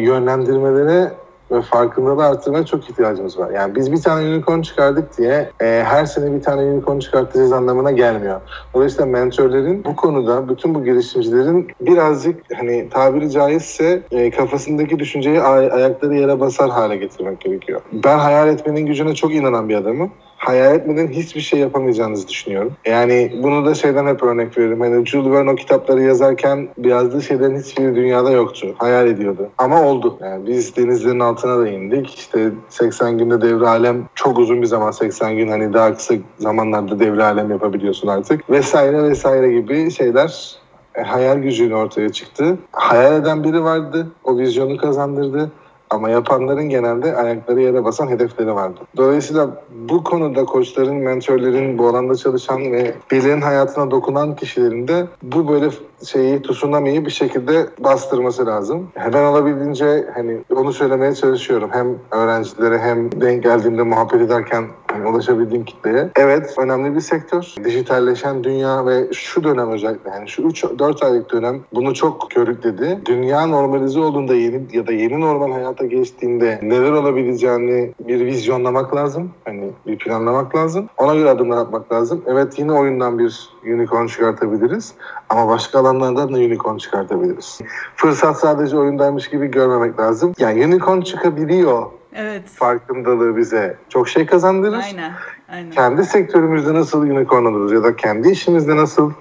yönlendirmelere 0.04 1.12
ve 1.52 1.62
farkındalığı 1.62 2.26
arttırmaya 2.26 2.66
çok 2.66 2.90
ihtiyacımız 2.90 3.40
var. 3.40 3.52
Yani 3.52 3.76
biz 3.76 3.92
bir 3.92 4.02
tane 4.02 4.28
unicorn 4.30 4.62
çıkardık 4.62 5.18
diye 5.18 5.52
e, 5.62 5.84
her 5.86 6.06
sene 6.06 6.34
bir 6.36 6.42
tane 6.42 6.62
unicorn 6.62 7.00
çıkartacağız 7.00 7.52
anlamına 7.52 7.92
gelmiyor. 7.92 8.42
Dolayısıyla 8.74 9.06
mentörlerin 9.06 9.84
bu 9.84 9.96
konuda 9.96 10.50
bütün 10.50 10.76
bu 10.76 10.84
girişimcilerin 10.84 11.68
birazcık 11.82 12.42
hani 12.56 12.90
tabiri 12.90 13.32
caizse 13.32 14.02
e, 14.12 14.32
kafasındaki 14.32 15.00
düşünceyi 15.00 15.42
ay- 15.42 15.72
ayakları 15.72 16.16
yere 16.16 16.40
basar 16.40 16.70
hale 16.70 16.96
getirmek 16.98 17.40
gerekiyor. 17.40 17.82
Ben 17.94 18.18
hayal 18.18 18.48
etmenin 18.48 18.86
gücüne 18.86 19.16
çok 19.16 19.34
inanan 19.36 19.70
bir 19.70 19.76
adamım. 19.76 20.12
Hayal 20.38 20.76
etmeden 20.76 21.08
hiçbir 21.08 21.42
şey 21.42 21.60
yapamayacağınızı 21.60 22.28
düşünüyorum. 22.28 22.74
Yani 22.86 23.40
bunu 23.44 23.66
da 23.66 23.76
şeyden 23.76 24.08
hep 24.08 24.24
örnek 24.24 24.58
veririm. 24.58 24.80
Hani 24.80 25.06
Jules 25.06 25.32
Verne 25.32 25.52
o 25.52 25.56
kitapları 25.56 26.02
yazarken 26.02 26.70
yazdığı 26.84 27.22
şeylerin 27.22 27.60
hiçbiri 27.60 27.96
dünyada 27.96 28.32
yoktu. 28.32 28.76
Hayal 28.78 29.08
ediyordu. 29.08 29.50
Ama 29.58 29.84
oldu. 29.84 30.18
Yani 30.22 30.48
biz 30.48 30.76
denizlerin 30.78 31.20
altına 31.20 31.60
da 31.60 31.70
indik. 31.70 32.20
İşte 32.20 32.52
80 32.70 33.18
günde 33.18 33.42
devre 33.42 33.68
alem 33.68 34.06
çok 34.16 34.40
uzun 34.40 34.62
bir 34.62 34.68
zaman 34.68 34.92
80 34.92 35.38
gün 35.38 35.48
hani 35.48 35.74
daha 35.74 35.94
kısa 35.94 36.14
zamanlarda 36.40 37.00
devre 37.00 37.24
alem 37.24 37.52
yapabiliyorsun 37.52 38.08
artık. 38.08 38.50
Vesaire 38.50 39.04
vesaire 39.04 39.52
gibi 39.52 39.92
şeyler 39.92 40.58
e, 40.96 41.02
hayal 41.02 41.38
gücüyle 41.38 41.76
ortaya 41.76 42.12
çıktı. 42.12 42.58
Hayal 42.72 43.22
eden 43.22 43.44
biri 43.44 43.64
vardı. 43.64 44.08
O 44.24 44.38
vizyonu 44.38 44.78
kazandırdı. 44.78 45.52
Ama 45.90 46.10
yapanların 46.10 46.70
genelde 46.70 47.16
ayakları 47.16 47.62
yere 47.62 47.84
basan 47.84 48.08
hedefleri 48.08 48.56
vardı. 48.56 48.80
Dolayısıyla 48.98 49.64
bu 49.90 50.04
konuda 50.04 50.46
koçların, 50.46 50.96
mentörlerin, 50.96 51.78
bu 51.78 51.88
alanda 51.88 52.16
çalışan 52.16 52.72
ve 52.72 52.94
birilerinin 53.12 53.42
hayatına 53.42 53.92
dokunan 53.92 54.36
kişilerin 54.36 54.88
de 54.88 55.06
bu 55.24 55.48
böyle 55.48 55.70
şeyi, 56.06 56.42
tsunami'yi 56.42 57.06
bir 57.06 57.12
şekilde 57.12 57.68
bastırması 57.80 58.46
lazım. 58.46 58.88
Ben 59.14 59.24
olabildiğince 59.24 60.06
hani 60.14 60.38
onu 60.56 60.74
söylemeye 60.74 61.16
çalışıyorum. 61.16 61.70
Hem 61.74 61.88
öğrencilere 62.12 62.80
hem 62.80 63.22
denk 63.22 63.44
geldiğimde 63.44 63.84
muhabbet 63.84 64.22
ederken 64.22 64.64
hani 64.98 65.10
ulaşabildiğim 65.10 65.66
kitleye. 65.66 66.10
Evet 66.16 66.56
önemli 66.58 66.96
bir 66.96 67.00
sektör. 67.00 67.56
Dijitalleşen 67.64 68.44
dünya 68.44 68.86
ve 68.86 69.14
şu 69.14 69.44
dönem 69.44 69.72
özellikle 69.72 70.10
yani 70.10 70.30
şu 70.30 70.42
3-4 70.42 71.06
aylık 71.06 71.32
dönem 71.32 71.60
bunu 71.74 71.94
çok 71.94 72.32
körükledi. 72.32 73.00
Dünya 73.06 73.46
normalize 73.46 74.00
olduğunda 74.00 74.36
yeni 74.36 74.62
ya 74.74 74.88
da 74.88 74.92
yeni 74.92 75.22
normal 75.22 75.52
hayata 75.52 75.86
geçtiğinde 75.86 76.60
neler 76.62 76.92
olabileceğini 76.92 77.94
bir 78.08 78.26
vizyonlamak 78.26 78.96
lazım. 78.96 79.32
Hani 79.46 79.72
bir 79.88 79.98
planlamak 79.98 80.56
lazım. 80.56 80.90
Ona 80.98 81.16
göre 81.16 81.30
adımlar 81.30 81.58
atmak 81.58 81.92
lazım. 81.92 82.24
Evet 82.28 82.60
yine 82.60 82.74
oyundan 82.74 83.20
bir 83.20 83.50
unicorn 83.66 84.08
çıkartabiliriz. 84.08 84.94
Ama 85.30 85.48
başka 85.48 85.80
alanlardan 85.80 86.34
da 86.34 86.38
unicorn 86.38 86.78
çıkartabiliriz. 86.78 87.60
Fırsat 87.96 88.40
sadece 88.40 88.78
oyundaymış 88.78 89.30
gibi 89.30 89.48
görmemek 89.48 90.00
lazım. 90.00 90.34
Yani 90.40 90.66
unicorn 90.66 91.02
çıkabiliyor 91.02 91.86
Evet. 92.18 92.44
farkındalığı 92.56 93.38
bize 93.38 93.78
çok 93.90 94.10
şey 94.10 94.26
kazandırır. 94.26 94.80
Aynen. 94.84 95.12
Aynen. 95.50 95.72
Kendi 95.72 96.06
sektörümüzde 96.06 96.74
nasıl 96.74 97.02
unicorn 97.02 97.46
oluruz 97.46 97.72
ya 97.72 97.84
da 97.84 97.96
kendi 97.96 98.30
işimizde 98.30 98.76
nasıl 98.76 99.12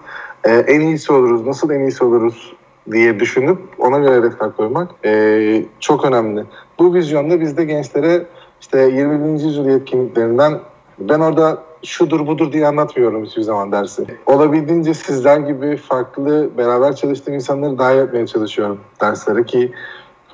e, 0.45 0.53
en 0.53 0.81
iyisi 0.81 1.13
oluruz, 1.13 1.47
nasıl 1.47 1.71
en 1.71 1.81
iyisi 1.81 2.05
oluruz 2.05 2.57
diye 2.93 3.21
düşünüp 3.21 3.59
ona 3.79 3.99
göre 3.99 4.17
hedefler 4.17 4.53
koymak 4.57 4.91
e, 5.05 5.65
çok 5.81 6.05
önemli. 6.05 6.45
Bu 6.79 6.95
vizyonda 6.95 7.41
biz 7.41 7.57
de 7.57 7.65
gençlere 7.65 8.27
işte 8.61 8.81
21. 8.81 9.45
yüzyıl 9.45 9.69
yetkinliklerinden 9.69 10.61
ben 10.99 11.21
orada 11.21 11.63
şudur 11.85 12.27
budur 12.27 12.53
diye 12.53 12.67
anlatmıyorum 12.67 13.25
hiçbir 13.25 13.43
zaman 13.43 13.73
dersi. 13.73 14.07
Olabildiğince 14.27 14.95
sizler 14.95 15.39
gibi 15.39 15.77
farklı 15.77 16.51
beraber 16.59 16.97
çalıştığım 16.97 17.35
insanları 17.35 17.79
dahil 17.79 17.99
etmeye 17.99 18.27
çalışıyorum 18.27 18.81
derslere 19.01 19.45
ki 19.45 19.73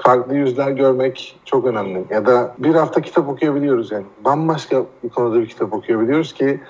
farklı 0.02 0.34
yüzler 0.34 0.70
görmek 0.70 1.36
çok 1.44 1.66
önemli. 1.66 2.04
Ya 2.10 2.26
da 2.26 2.54
bir 2.58 2.74
hafta 2.74 3.00
kitap 3.00 3.28
okuyabiliyoruz 3.28 3.92
yani. 3.92 4.04
Bambaşka 4.24 4.82
bir 5.04 5.08
konuda 5.08 5.40
bir 5.40 5.48
kitap 5.48 5.72
okuyabiliyoruz 5.72 6.32
ki 6.32 6.60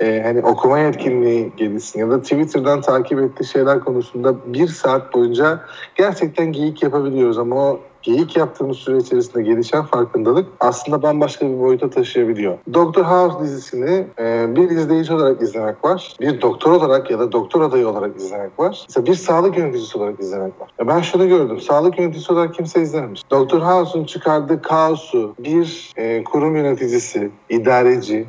e, 0.00 0.22
hani 0.24 0.42
okuma 0.42 0.78
yetkinliği 0.78 1.52
gelişsin 1.56 2.00
ya 2.00 2.10
da 2.10 2.22
Twitter'dan 2.22 2.80
takip 2.80 3.18
ettiği 3.18 3.44
şeyler 3.44 3.80
konusunda 3.80 4.34
bir 4.46 4.68
saat 4.68 5.14
boyunca 5.14 5.60
gerçekten 5.94 6.52
geyik 6.52 6.82
yapabiliyoruz 6.82 7.38
ama 7.38 7.56
o 7.56 7.80
geyik 8.02 8.36
yaptığımız 8.36 8.76
süre 8.76 8.98
içerisinde 8.98 9.42
gelişen 9.42 9.82
farkındalık 9.82 10.48
aslında 10.60 11.02
bambaşka 11.02 11.48
bir 11.48 11.60
boyuta 11.60 11.90
taşıyabiliyor. 11.90 12.58
Doctor 12.74 13.04
House 13.04 13.44
dizisini 13.44 14.06
e, 14.18 14.56
bir 14.56 14.70
izleyici 14.70 15.14
olarak 15.14 15.42
izlemek 15.42 15.84
var. 15.84 16.16
Bir 16.20 16.40
doktor 16.40 16.72
olarak 16.72 17.10
ya 17.10 17.18
da 17.18 17.32
doktor 17.32 17.60
adayı 17.60 17.88
olarak 17.88 18.16
izlemek 18.16 18.58
var. 18.58 18.84
Mesela 18.88 19.06
bir 19.06 19.14
sağlık 19.14 19.58
yöneticisi 19.58 19.98
olarak 19.98 20.20
izlemek 20.20 20.60
var. 20.60 20.70
Ya 20.78 20.88
ben 20.88 21.00
şunu 21.00 21.28
gördüm. 21.28 21.60
Sağlık 21.60 21.98
yöneticisi 21.98 22.32
olarak 22.32 22.54
kimse 22.54 22.82
izlememiş. 22.82 23.22
Doctor 23.30 23.60
House'un 23.60 24.04
çıkardığı 24.04 24.62
kaosu 24.62 25.34
bir 25.38 25.92
e, 25.96 26.24
kurum 26.24 26.56
yöneticisi, 26.56 27.30
idareci 27.48 28.26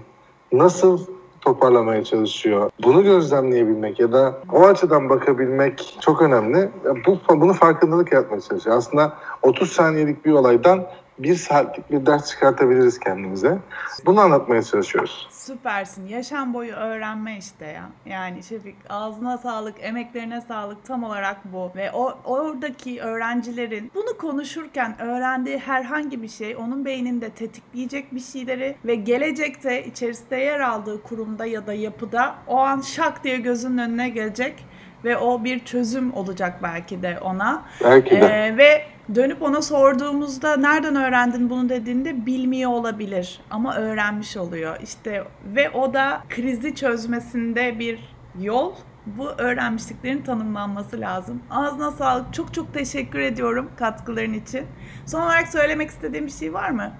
nasıl 0.52 1.00
toparlamaya 1.42 2.04
çalışıyor. 2.04 2.72
Bunu 2.84 3.04
gözlemleyebilmek 3.04 4.00
ya 4.00 4.12
da 4.12 4.38
o 4.54 4.66
açıdan 4.66 5.10
bakabilmek 5.10 5.98
çok 6.00 6.22
önemli. 6.22 6.70
Bu 7.08 7.20
bunu 7.30 7.54
farkındalık 7.54 8.12
yaratmaya 8.12 8.42
çalışıyor. 8.42 8.78
Aslında 8.78 9.14
30 9.42 9.72
saniyelik 9.72 10.26
bir 10.26 10.32
olaydan 10.32 10.86
bir 11.24 11.36
saatlik 11.36 11.92
bir 11.92 12.06
ders 12.06 12.30
çıkartabiliriz 12.30 13.00
kendimize. 13.00 13.58
Bunu 14.06 14.22
anlatmaya 14.22 14.64
çalışıyoruz. 14.64 15.28
Süpersin. 15.32 16.08
Yaşam 16.08 16.54
boyu 16.54 16.74
öğrenme 16.74 17.38
işte 17.38 17.66
ya. 17.66 17.90
Yani 18.06 18.44
Şefik 18.44 18.76
ağzına 18.90 19.38
sağlık, 19.38 19.76
emeklerine 19.80 20.42
sağlık 20.42 20.86
tam 20.86 21.04
olarak 21.04 21.38
bu. 21.54 21.72
Ve 21.76 21.92
o 21.92 22.18
oradaki 22.26 23.02
öğrencilerin 23.02 23.92
bunu 23.96 24.18
konuşurken 24.18 25.02
öğrendiği 25.02 25.58
herhangi 25.58 26.22
bir 26.22 26.30
şey 26.30 26.56
onun 26.56 26.86
beyninde 26.86 27.30
tetikleyecek 27.30 28.16
bir 28.16 28.20
şeyleri 28.20 28.76
ve 28.86 28.96
gelecekte 28.96 29.86
içerisinde 29.86 30.36
yer 30.36 30.60
aldığı 30.60 31.04
kurumda 31.04 31.46
ya 31.46 31.68
da 31.68 31.74
yapıda 31.74 32.36
o 32.48 32.58
an 32.58 32.82
şak 32.82 33.24
diye 33.24 33.38
gözünün 33.38 33.78
önüne 33.78 34.10
gelecek 34.10 34.66
ve 35.06 35.18
o 35.18 35.44
bir 35.44 35.66
çözüm 35.66 36.14
olacak 36.14 36.60
belki 36.64 37.02
de 37.02 37.20
ona. 37.22 37.64
Belki 37.84 38.12
de. 38.12 38.26
Ee, 38.26 38.58
ve 38.58 38.86
dönüp 39.16 39.42
ona 39.42 39.62
sorduğumuzda 39.62 40.58
nereden 40.58 40.96
öğrendin 40.96 41.50
bunu 41.50 41.70
dediğinde 41.70 42.26
bilmiyor 42.26 42.72
olabilir 42.72 43.42
ama 43.50 43.76
öğrenmiş 43.76 44.38
oluyor. 44.38 44.78
İşte 44.84 45.24
ve 45.46 45.70
o 45.70 45.94
da 45.94 46.22
krizi 46.30 46.76
çözmesinde 46.76 47.80
bir 47.80 48.16
yol. 48.40 48.74
Bu 49.06 49.30
öğrenmişliklerin 49.30 50.22
tanımlanması 50.22 51.00
lazım. 51.00 51.42
Ağzına 51.50 51.92
sağlık. 51.92 52.34
Çok 52.34 52.54
çok 52.54 52.74
teşekkür 52.74 53.20
ediyorum 53.20 53.70
katkıların 53.80 54.34
için. 54.34 54.66
Son 55.06 55.22
olarak 55.22 55.48
söylemek 55.48 55.90
istediğim 55.90 56.26
bir 56.26 56.32
şey 56.32 56.54
var 56.54 56.70
mı? 56.70 56.92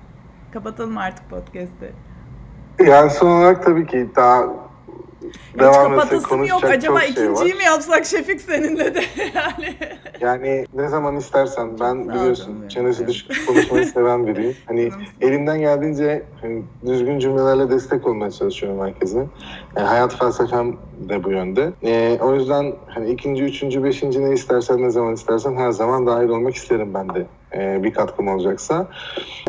Kapatalım 0.54 0.98
artık 0.98 1.30
podcast'i. 1.30 1.94
Yani 2.80 3.10
son 3.10 3.28
olarak 3.28 3.64
tabii 3.64 3.88
ki 3.88 4.10
daha 4.16 4.44
devam 5.60 5.94
etsek 5.94 6.10
kapatasım 6.10 6.46
yok. 6.46 6.52
konuşacak 6.52 6.78
Acaba 6.78 7.00
çok 7.00 7.08
şey 7.08 7.24
var. 7.24 7.32
ikinciyi 7.32 7.54
mi 7.56 7.64
yapsak 7.64 8.06
Şefik 8.06 8.42
seninle 8.42 8.96
de 8.96 9.02
yani. 9.36 9.76
Yani 10.22 10.66
ne 10.74 10.88
zaman 10.88 11.16
istersen 11.18 11.72
ben 11.72 11.78
sağ 11.78 11.84
canım 11.86 12.10
biliyorsun 12.10 12.56
benim. 12.58 12.68
çenesi 12.68 13.08
düşük 13.08 13.48
konuşmayı 13.48 13.86
seven 13.86 14.28
biriyim. 14.28 14.56
Hani 14.68 14.90
elimden 15.22 15.60
geldiğince 15.60 16.24
hani, 16.42 16.64
düzgün 16.86 17.20
cümlelerle 17.20 17.70
destek 17.70 18.08
olmaya 18.08 18.32
çalışıyorum 18.32 18.82
herkese. 18.82 19.28
E, 19.78 19.82
hayat 19.82 20.20
felsefem 20.20 20.78
de 21.10 21.24
bu 21.24 21.32
yönde. 21.32 21.74
E, 21.84 22.18
o 22.22 22.34
yüzden 22.36 22.74
hani 22.88 23.10
ikinci, 23.12 23.44
üçüncü, 23.44 23.84
beşinci 23.84 24.24
ne 24.24 24.34
istersen 24.34 24.82
ne 24.82 24.90
zaman 24.90 25.14
istersen 25.14 25.56
her 25.56 25.72
zaman 25.72 26.08
dahil 26.08 26.30
olmak 26.30 26.56
isterim 26.56 26.94
ben 26.94 27.10
de. 27.10 27.26
E, 27.54 27.84
bir 27.84 27.94
katkım 27.94 28.28
olacaksa. 28.28 28.88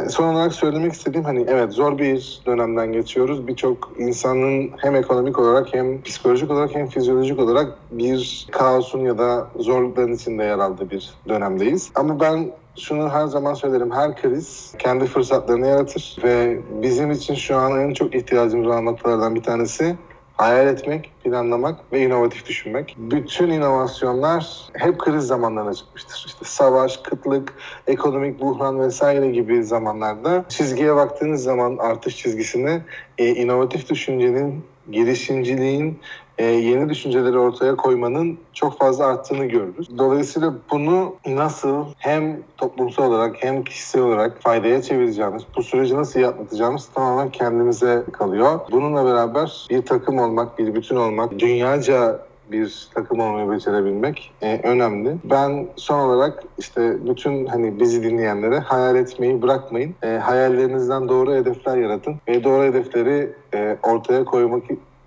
Son 0.08 0.34
olarak 0.34 0.52
söylemek 0.52 0.92
istediğim 0.92 1.24
hani 1.24 1.44
evet 1.48 1.72
zor 1.72 1.98
bir 1.98 2.42
dönemden 2.46 2.92
geçiyoruz. 2.92 3.46
Birçok 3.46 3.92
insanın 3.98 4.70
hem 4.76 4.94
ekonomik 4.96 5.38
olarak 5.38 5.74
hem 5.74 6.02
psikolojik 6.02 6.50
olarak 6.50 6.74
hem 6.74 6.86
fizyolojik 6.86 7.38
olarak 7.38 7.78
bir 7.90 8.46
kaosun 8.52 9.00
ya 9.00 9.18
da 9.18 9.48
zorlukların 9.56 10.12
içinde 10.12 10.44
yer 10.44 10.58
aldığı 10.58 10.90
bir 10.90 11.10
dönemdeyiz. 11.28 11.90
Ama 11.94 12.20
ben 12.20 12.52
şunu 12.76 13.08
her 13.10 13.26
zaman 13.26 13.54
söylerim. 13.54 13.90
Her 13.90 14.16
kriz 14.16 14.74
kendi 14.78 15.06
fırsatlarını 15.06 15.66
yaratır 15.66 16.16
ve 16.24 16.60
bizim 16.82 17.10
için 17.10 17.34
şu 17.34 17.56
an 17.56 17.80
en 17.80 17.94
çok 17.94 18.14
ihtiyacımız 18.14 18.66
olan 18.66 18.84
noktalardan 18.84 19.34
bir 19.34 19.42
tanesi 19.42 19.96
hayal 20.42 20.66
etmek, 20.66 21.12
planlamak 21.24 21.92
ve 21.92 22.00
inovatif 22.02 22.46
düşünmek. 22.46 22.96
Bütün 22.98 23.50
inovasyonlar 23.50 24.68
hep 24.72 24.98
kriz 24.98 25.24
zamanlarına 25.24 25.74
çıkmıştır. 25.74 26.24
İşte 26.26 26.44
savaş, 26.44 26.96
kıtlık, 26.96 27.54
ekonomik 27.86 28.40
buhran 28.40 28.80
vesaire 28.80 29.30
gibi 29.30 29.64
zamanlarda 29.64 30.44
çizgiye 30.48 30.96
baktığınız 30.96 31.42
zaman 31.42 31.76
artış 31.76 32.16
çizgisini 32.16 32.80
e, 33.18 33.28
inovatif 33.28 33.90
düşüncenin, 33.90 34.64
girişimciliğin, 34.90 35.98
e, 36.42 36.44
yeni 36.44 36.88
düşünceleri 36.88 37.38
ortaya 37.38 37.76
koymanın 37.76 38.38
çok 38.52 38.78
fazla 38.78 39.06
arttığını 39.06 39.44
görürüz. 39.44 39.98
Dolayısıyla 39.98 40.54
bunu 40.70 41.14
nasıl 41.26 41.84
hem 41.98 42.42
toplumsal 42.56 43.04
olarak 43.04 43.36
hem 43.44 43.64
kişisel 43.64 44.02
olarak 44.02 44.42
faydaya 44.42 44.82
çevireceğimiz, 44.82 45.42
bu 45.56 45.62
süreci 45.62 45.96
nasıl 45.96 46.20
iyi 46.20 46.26
atlatacağımız 46.26 46.88
tamamen 46.94 47.30
kendimize 47.30 48.02
kalıyor. 48.12 48.60
Bununla 48.70 49.04
beraber 49.06 49.66
bir 49.70 49.82
takım 49.82 50.18
olmak, 50.18 50.58
bir 50.58 50.74
bütün 50.74 50.96
olmak, 50.96 51.38
dünyaca 51.38 52.18
bir 52.52 52.88
takım 52.94 53.20
olmayı 53.20 53.50
becerebilmek 53.50 54.32
e, 54.42 54.60
önemli. 54.62 55.16
Ben 55.24 55.66
son 55.76 55.98
olarak 55.98 56.44
işte 56.58 56.96
bütün 57.08 57.46
hani 57.46 57.80
bizi 57.80 58.02
dinleyenlere 58.02 58.58
hayal 58.58 58.96
etmeyi 58.96 59.42
bırakmayın. 59.42 59.94
E, 60.02 60.06
hayallerinizden 60.08 61.08
doğru 61.08 61.34
hedefler 61.34 61.76
yaratın 61.76 62.16
ve 62.28 62.44
doğru 62.44 62.62
hedefleri 62.62 63.32
e, 63.54 63.76
ortaya 63.82 64.24
koymak 64.24 64.62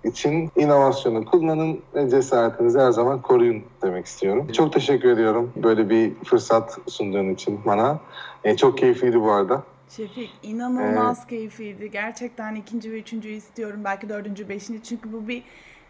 için 0.06 0.50
inovasyonu 0.56 1.24
kullanın 1.24 1.80
ve 1.94 2.10
cesaretinizi 2.10 2.78
her 2.78 2.90
zaman 2.90 3.22
koruyun 3.22 3.62
demek 3.82 4.06
istiyorum. 4.06 4.48
Çok 4.52 4.72
teşekkür 4.72 5.08
ediyorum 5.08 5.52
böyle 5.56 5.90
bir 5.90 6.14
fırsat 6.24 6.78
sunduğun 6.86 7.30
için 7.30 7.60
bana. 7.66 8.00
E, 8.44 8.56
çok 8.56 8.78
keyifliydi 8.78 9.20
bu 9.20 9.32
arada. 9.32 9.62
Şefik 9.88 10.30
inanılmaz 10.42 11.26
keyifliydi. 11.26 11.90
Gerçekten 11.90 12.54
ikinci 12.54 12.92
ve 12.92 12.98
üçüncüyü 12.98 13.34
istiyorum. 13.34 13.80
Belki 13.84 14.08
dördüncü, 14.08 14.48
beşinci. 14.48 14.82
Çünkü 14.82 15.12
bu 15.12 15.28
bir 15.28 15.42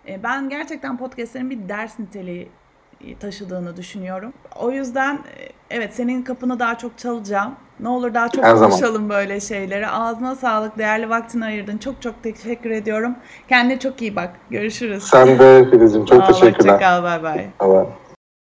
e, 0.09 0.22
ben 0.22 0.48
gerçekten 0.48 0.96
podcastlerin 0.96 1.50
bir 1.50 1.68
ders 1.68 1.98
niteliği 1.98 2.48
taşıdığını 3.20 3.76
düşünüyorum. 3.76 4.32
O 4.56 4.70
yüzden 4.70 5.14
e, 5.14 5.48
evet 5.70 5.94
senin 5.94 6.22
kapını 6.22 6.59
daha 6.59 6.78
çok 6.78 6.98
çalacağım. 6.98 7.54
Ne 7.80 7.88
olur 7.88 8.14
daha 8.14 8.28
çok 8.28 8.44
Her 8.44 8.54
zaman. 8.54 8.70
konuşalım 8.70 9.09
böyle 9.09 9.40
şeyleri. 9.40 9.88
Ağzına 9.88 10.35
sağlık, 10.35 10.78
değerli 10.78 11.11
vaktini 11.11 11.44
ayırdın. 11.44 11.78
Çok 11.78 12.02
çok 12.02 12.22
teşekkür 12.22 12.70
ediyorum. 12.70 13.14
Kendine 13.48 13.78
çok 13.78 14.02
iyi 14.02 14.16
bak. 14.16 14.30
Görüşürüz. 14.50 15.02
Sen 15.02 15.38
de 15.38 15.70
Filiz'im 15.70 16.04
çok 16.04 16.22
ol, 16.22 16.26
teşekkürler. 16.26 16.74
Hoşça 16.74 16.78
kal, 16.78 17.02
bay 17.02 17.22
bay. 17.22 17.37
Bye 17.61 17.68
bye. 17.68 18.05